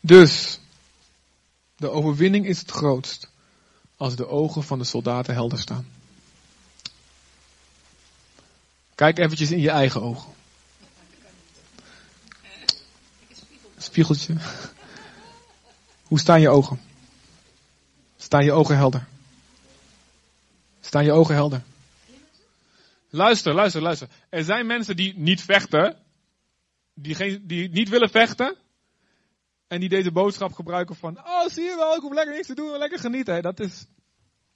[0.00, 0.58] Dus,
[1.76, 3.28] de overwinning is het grootst
[3.96, 5.88] als de ogen van de soldaten helder staan.
[8.94, 10.32] Kijk eventjes in je eigen ogen.
[13.78, 14.36] Spiegeltje.
[16.02, 16.80] Hoe staan je ogen?
[18.16, 19.06] Staan je ogen helder?
[20.80, 21.62] Staan je ogen helder?
[23.10, 24.08] Luister, luister, luister.
[24.28, 25.96] Er zijn mensen die niet vechten.
[26.94, 28.56] Die, geen, die niet willen vechten.
[29.66, 32.54] En die deze boodschap gebruiken van, oh zie je wel, ik hoef lekker niks te
[32.54, 33.42] doen, lekker genieten.
[33.42, 33.86] Dat is,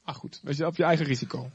[0.03, 1.51] ah goed, weet je, op je eigen risico.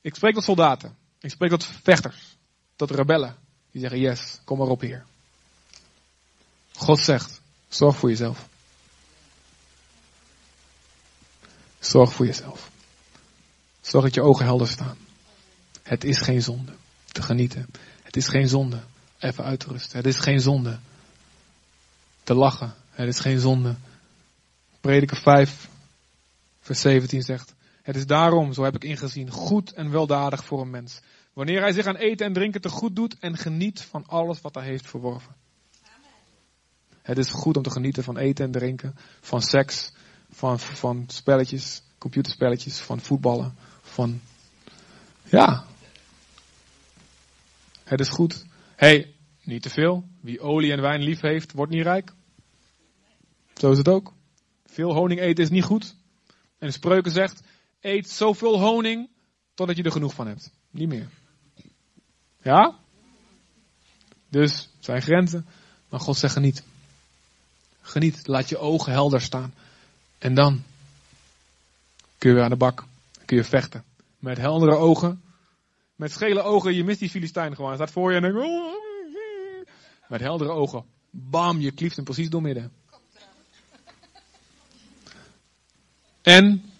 [0.00, 0.96] Ik spreek tot soldaten.
[1.20, 2.36] Ik spreek tot vechters.
[2.76, 3.36] Tot rebellen.
[3.70, 5.04] Die zeggen, yes, kom maar op hier.
[6.72, 8.48] God zegt, zorg voor jezelf.
[11.78, 12.70] Zorg voor jezelf.
[13.80, 14.96] Zorg dat je ogen helder staan.
[15.84, 16.72] Het is geen zonde
[17.12, 17.66] te genieten.
[18.02, 18.80] Het is geen zonde
[19.18, 19.96] even uit te rusten.
[19.96, 20.78] Het is geen zonde
[22.22, 22.74] te lachen.
[22.90, 23.74] Het is geen zonde.
[24.80, 25.68] Prediker 5,
[26.60, 30.70] Vers 17 zegt, het is daarom, zo heb ik ingezien, goed en weldadig voor een
[30.70, 31.00] mens.
[31.32, 34.54] Wanneer hij zich aan eten en drinken te goed doet en geniet van alles wat
[34.54, 35.34] hij heeft verworven.
[37.02, 39.92] Het is goed om te genieten van eten en drinken, van seks,
[40.30, 44.20] van, van spelletjes, computerspelletjes, van voetballen, van,
[45.22, 45.64] ja.
[47.84, 48.44] Het is goed.
[48.76, 50.04] hey, niet te veel.
[50.20, 52.12] Wie olie en wijn lief heeft, wordt niet rijk.
[53.54, 54.12] Zo is het ook.
[54.66, 55.94] Veel honing eten is niet goed.
[56.58, 57.42] En de spreuken zegt,
[57.80, 59.08] eet zoveel honing
[59.54, 60.50] totdat je er genoeg van hebt.
[60.70, 61.08] Niet meer.
[62.42, 62.78] Ja?
[64.28, 65.46] Dus, zijn grenzen.
[65.88, 66.62] Maar God zegt geniet.
[67.80, 69.54] Geniet, laat je ogen helder staan.
[70.18, 70.62] En dan
[72.18, 72.84] kun je weer aan de bak.
[73.24, 73.84] Kun je vechten.
[74.18, 75.22] Met heldere ogen.
[75.96, 77.68] Met schele ogen, je mist die Filistijn gewoon.
[77.68, 78.48] Hij staat voor je en denkt...
[80.08, 80.84] Met heldere ogen.
[81.10, 82.72] Bam, je klieft hem precies doormidden.
[86.22, 86.72] En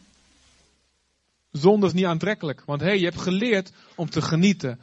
[1.50, 2.64] zonde is niet aantrekkelijk.
[2.64, 4.80] Want hé, hey, je hebt geleerd om te genieten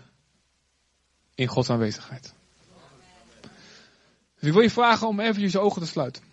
[1.36, 2.34] in Gods aanwezigheid.
[4.40, 6.24] Dus ik wil je vragen om even je ogen te sluiten.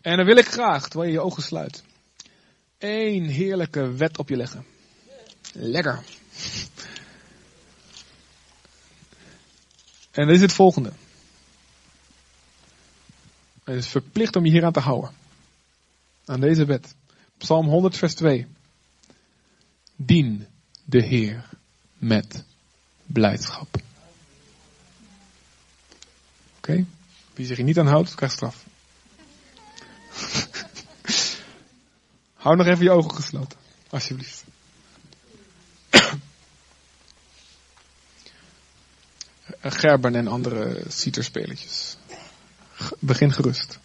[0.00, 1.82] En dan wil ik graag, terwijl je je ogen sluit,
[2.78, 4.66] één heerlijke wet op je leggen.
[5.52, 6.02] Lekker.
[10.10, 10.92] En dat is het volgende.
[13.64, 15.10] Het is verplicht om je hier aan te houden.
[16.24, 16.94] Aan deze wet.
[17.36, 18.46] Psalm 100 vers 2.
[19.96, 20.46] Dien
[20.84, 21.48] de Heer
[21.98, 22.44] met
[23.06, 23.76] blijdschap.
[26.56, 26.84] Oké?
[27.34, 28.64] Wie zich hier niet aan houdt, krijgt straf.
[32.48, 33.58] Hou nog even je ogen gesloten.
[33.90, 34.44] Alsjeblieft.
[39.60, 41.96] Gerben en andere citerspelertjes.
[42.98, 43.78] Begin gerust.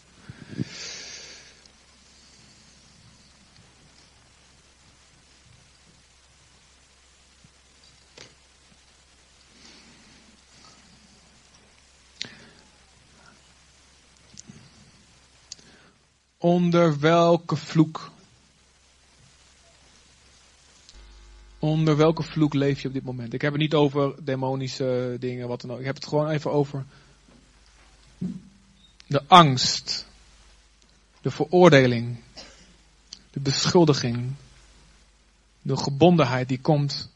[16.38, 18.12] Onder welke vloek?
[21.64, 23.34] Onder welke vloek leef je op dit moment?
[23.34, 25.80] Ik heb het niet over demonische dingen, wat dan ook.
[25.80, 26.86] Ik heb het gewoon even over
[29.08, 30.06] de angst,
[31.22, 32.20] de veroordeling,
[33.32, 34.32] de beschuldiging,
[35.62, 37.10] de gebondenheid die komt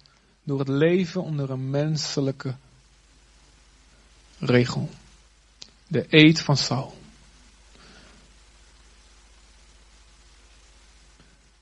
[0.43, 2.55] door het leven onder een menselijke
[4.39, 4.89] regel.
[5.87, 6.97] De eed van Saul.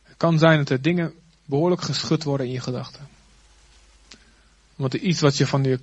[0.04, 1.14] Het kan zijn dat er dingen
[1.46, 3.10] behoorlijk geschud worden in je gedachten.
[4.78, 5.80] Er iets wat je van je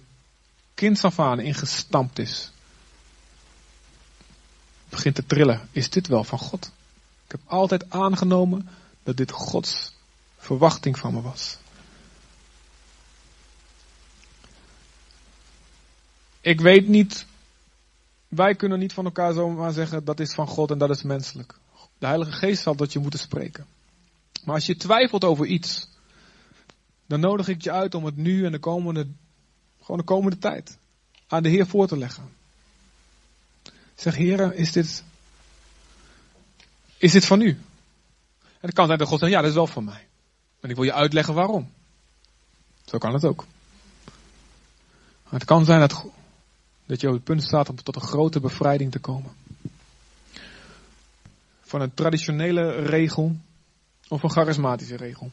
[0.75, 2.53] kind af aan ingestampt is,
[4.89, 5.69] begint te trillen.
[5.73, 6.73] Is dit wel van God?
[7.25, 8.69] Ik heb altijd aangenomen
[9.03, 9.93] dat dit Gods
[10.39, 11.59] verwachting van me was.
[16.41, 17.27] Ik weet niet,
[18.29, 21.55] wij kunnen niet van elkaar zomaar zeggen dat is van God en dat is menselijk.
[21.99, 23.67] De Heilige Geest zal dat je moeten spreken.
[24.45, 25.89] Maar als je twijfelt over iets,
[27.07, 29.07] dan nodig ik je uit om het nu en de komende,
[29.81, 30.79] gewoon de komende tijd
[31.27, 32.31] aan de Heer voor te leggen.
[33.95, 35.05] Zeg, Heer, is dit,
[36.99, 37.49] is dit van u?
[38.41, 40.07] En het kan zijn dat God zegt, ja, dat is wel van mij.
[40.61, 41.73] En ik wil je uitleggen waarom.
[42.85, 43.45] Zo kan het ook.
[45.23, 46.05] Maar het kan zijn dat,
[46.87, 49.33] dat je op het punt staat om tot een grote bevrijding te komen.
[51.61, 53.37] Van een traditionele regel
[54.13, 55.31] of een charismatische regel.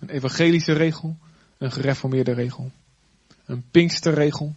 [0.00, 1.16] Een evangelische regel,
[1.58, 2.70] een gereformeerde regel.
[3.44, 4.54] Een pinksterregel,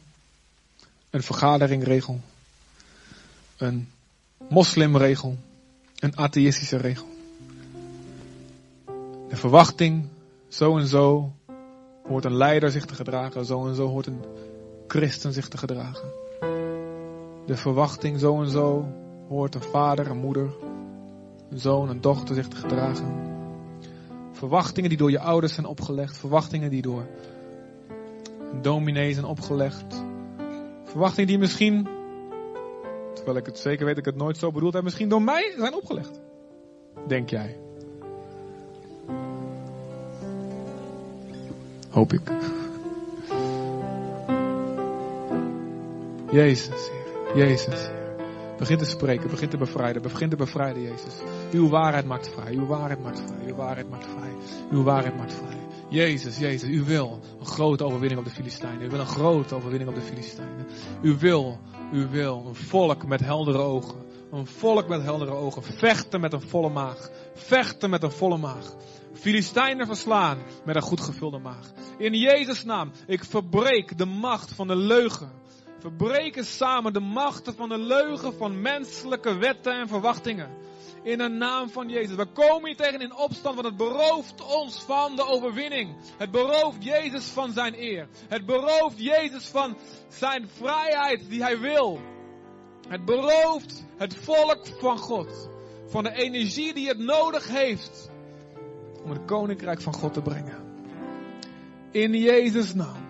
[1.09, 2.19] een vergaderingregel.
[3.57, 3.89] Een
[4.49, 5.37] moslimregel,
[5.99, 7.07] een atheïstische regel.
[9.29, 10.07] De verwachting,
[10.47, 11.33] zo en zo
[12.07, 14.23] hoort een leider zich te gedragen, zo en zo hoort een
[14.87, 16.11] christen zich te gedragen.
[17.45, 18.87] De verwachting, zo en zo
[19.27, 20.53] hoort een vader, een moeder,
[21.53, 23.31] een zoon, een dochter zich te gedragen.
[24.31, 27.05] Verwachtingen die door je ouders zijn opgelegd, verwachtingen die door
[28.51, 30.03] een dominee zijn opgelegd.
[30.83, 31.87] Verwachtingen die misschien,
[33.13, 35.53] terwijl ik het zeker weet dat ik het nooit zo bedoeld heb, misschien door mij
[35.57, 36.19] zijn opgelegd.
[37.07, 37.57] Denk jij?
[41.89, 42.31] Hoop ik.
[46.31, 46.89] Jezus.
[47.35, 47.89] Jezus.
[48.57, 51.13] Begin te spreken, begin te bevrijden, begin te bevrijden, Jezus.
[51.51, 54.33] Uw waarheid maakt vrij, uw waarheid maakt vrij, uw waarheid maakt vrij,
[54.71, 55.63] uw waarheid maakt vrij.
[55.89, 58.81] Jezus, Jezus, u wil een grote overwinning op de Filistijnen.
[58.81, 60.67] U wil een grote overwinning op de Filistijnen.
[61.01, 61.59] U wil,
[61.91, 63.95] u wil een volk met heldere ogen.
[64.31, 65.63] Een volk met heldere ogen.
[65.63, 67.09] Vechten met een volle maag.
[67.33, 68.75] Vechten met een volle maag.
[69.13, 71.71] Filistijnen verslaan met een goed gevulde maag.
[71.97, 75.31] In Jezus' naam, ik verbreek de macht van de leugen.
[75.83, 80.49] Verbreken samen de machten van de leugen van menselijke wetten en verwachtingen.
[81.01, 82.15] In de naam van Jezus.
[82.15, 85.95] We komen hier tegen in opstand, want het berooft ons van de overwinning.
[86.17, 88.07] Het berooft Jezus van zijn eer.
[88.27, 89.77] Het berooft Jezus van
[90.09, 91.99] zijn vrijheid die hij wil.
[92.87, 95.49] Het berooft het volk van God
[95.87, 98.09] van de energie die het nodig heeft
[99.03, 100.63] om het koninkrijk van God te brengen.
[101.91, 103.05] In Jezus' naam.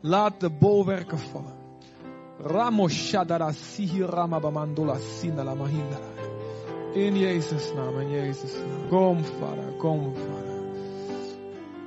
[0.00, 1.59] Laat de bolwerken vallen.
[2.44, 6.08] Ramoshadara sihirama bamandula sindala mahindara.
[6.94, 8.88] In Jezus' naam, in Jezus' naam.
[8.88, 10.60] Kom, vader, kom, vader.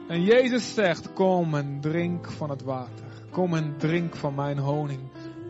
[0.07, 3.05] En Jezus zegt, kom en drink van het water.
[3.31, 5.01] Kom en drink van mijn honing.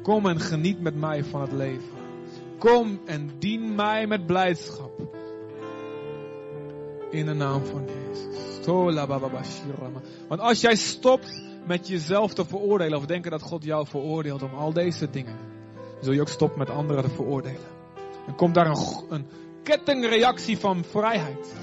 [0.04, 2.02] Kom en geniet met mij van het leven.
[2.58, 4.92] Kom en dien mij met blijdschap.
[7.10, 8.66] In de naam van Jezus.
[10.28, 14.54] Want als jij stopt met jezelf te veroordelen of denken dat God jou veroordeelt om
[14.54, 15.38] al deze dingen,
[16.02, 17.72] zul je ook stoppen met anderen te veroordelen.
[18.28, 18.78] En komt daar een,
[19.10, 19.26] een
[19.64, 21.54] kettingreactie van vrijheid.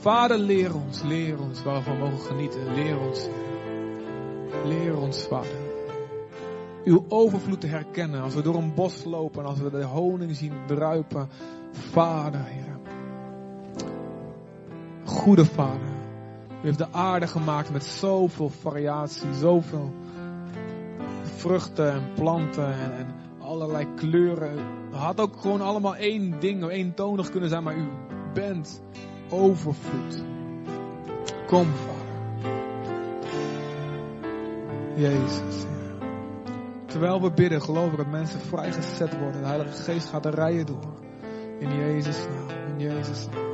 [0.00, 2.74] Vader, leer ons, leer ons waarvan we mogen genieten.
[2.74, 3.28] Leer ons,
[4.64, 5.63] leer ons, Vader.
[6.84, 10.36] Uw overvloed te herkennen als we door een bos lopen en als we de honing
[10.36, 11.28] zien druipen.
[11.72, 12.78] Vader, Heer.
[15.04, 15.92] Goede Vader.
[16.62, 19.92] U heeft de aarde gemaakt met zoveel variatie, zoveel
[21.22, 23.06] vruchten en planten en,
[23.40, 24.58] allerlei kleuren.
[24.90, 27.88] Het had ook gewoon allemaal één ding, eentonig kunnen zijn, maar u
[28.34, 28.82] bent
[29.30, 30.22] overvloed.
[31.46, 32.52] Kom, Vader.
[34.96, 35.83] Jezus, Heer.
[36.94, 39.40] Terwijl we bidden, geloof ik dat mensen vrijgezet worden.
[39.40, 40.94] De Heilige Geest gaat de rijen door.
[41.58, 43.44] In Jezus' naam, in Jezus' naam.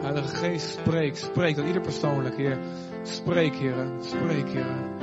[0.00, 2.58] Heilige Geest, spreek, spreek dat ieder persoonlijk, Heer.
[3.02, 4.98] Spreek, Heer, spreek, Heer.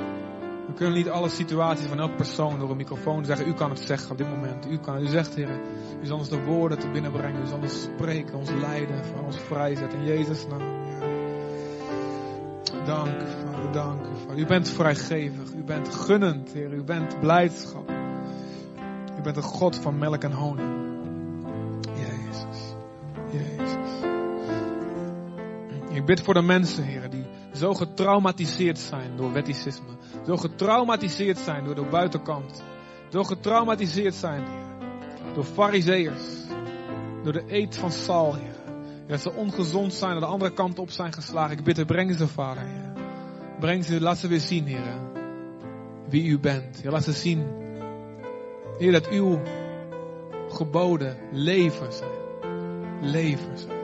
[0.68, 3.48] We kunnen niet alle situaties van elke persoon door een microfoon zeggen.
[3.48, 4.68] U kan het zeggen op dit moment.
[4.68, 5.60] U kan, u zegt, Heer.
[6.02, 7.42] U zal ons de woorden te binnen brengen.
[7.42, 10.00] U zal ons spreken, ons leiden, van ons vrijzetten.
[10.00, 11.10] In Jezus' naam, Heer.
[12.86, 13.22] Dank
[13.72, 14.38] dank u, Vader.
[14.38, 15.54] U bent vrijgevig.
[15.54, 16.74] U bent gunnend, Heer.
[16.74, 17.92] U bent blijdschap.
[19.20, 20.76] U bent een God van melk en honing.
[21.96, 22.76] Jezus.
[23.32, 24.06] Jezus.
[25.90, 29.98] Ik bid voor de mensen, Heer, die zo getraumatiseerd zijn door wetticisme.
[30.26, 32.64] Zo getraumatiseerd zijn door de buitenkant.
[33.10, 36.46] Zo getraumatiseerd zijn, Heer, door fariseërs.
[37.24, 38.56] Door de eet van Saul, Heer.
[39.08, 41.58] Dat ze ongezond zijn, aan de andere kant op zijn geslagen.
[41.58, 42.87] Ik bid, breng ze, Vader, Heer.
[43.60, 45.00] Breng ze, laat ze weer zien, Heer.
[46.10, 46.82] Wie u bent.
[46.82, 47.48] Heer, laat ze zien,
[48.78, 49.42] Heer, dat uw
[50.50, 52.10] geboden leven zijn.
[53.02, 53.78] Leven zijn.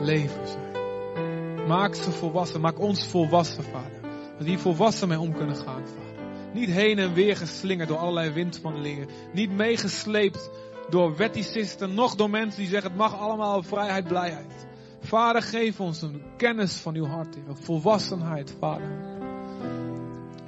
[0.00, 1.66] Leven zijn.
[1.66, 2.60] Maak ze volwassen.
[2.60, 4.00] Maak ons volwassen, Vader.
[4.38, 6.24] Dat hier volwassen mee om kunnen gaan, Vader.
[6.52, 9.06] Niet heen en weer geslingerd door allerlei wind van leer.
[9.32, 10.50] Niet meegesleept
[10.88, 14.66] door wetticisten, nog door mensen die zeggen het mag allemaal vrijheid, blijheid.
[15.00, 17.48] Vader, geef ons een kennis van uw hart, Heer.
[17.48, 18.90] Een volwassenheid, Vader.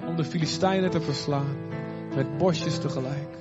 [0.07, 1.57] Om de Filistijnen te verslaan.
[2.15, 3.37] Met bosjes tegelijk.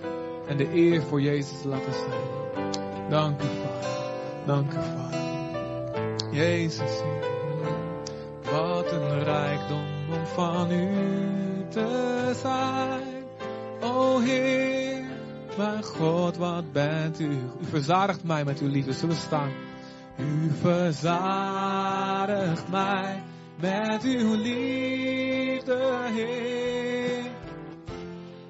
[0.47, 3.09] En de eer voor Jezus te laten zijn.
[3.09, 4.45] Dank u, Vader.
[4.45, 6.32] Dank u, Vader.
[6.32, 7.01] Jezus.
[8.51, 10.89] Wat een rijkdom om van u
[11.70, 13.24] te zijn.
[13.82, 15.03] O Heer,
[15.57, 17.30] mijn God, wat bent u?
[17.30, 18.93] U verzadigt mij met uw liefde.
[18.93, 19.51] Zullen we staan?
[20.18, 23.24] U verzadigt mij
[23.59, 27.32] met uw liefde, Heer.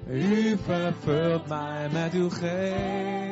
[0.08, 3.22] U vervult mij met uw geest.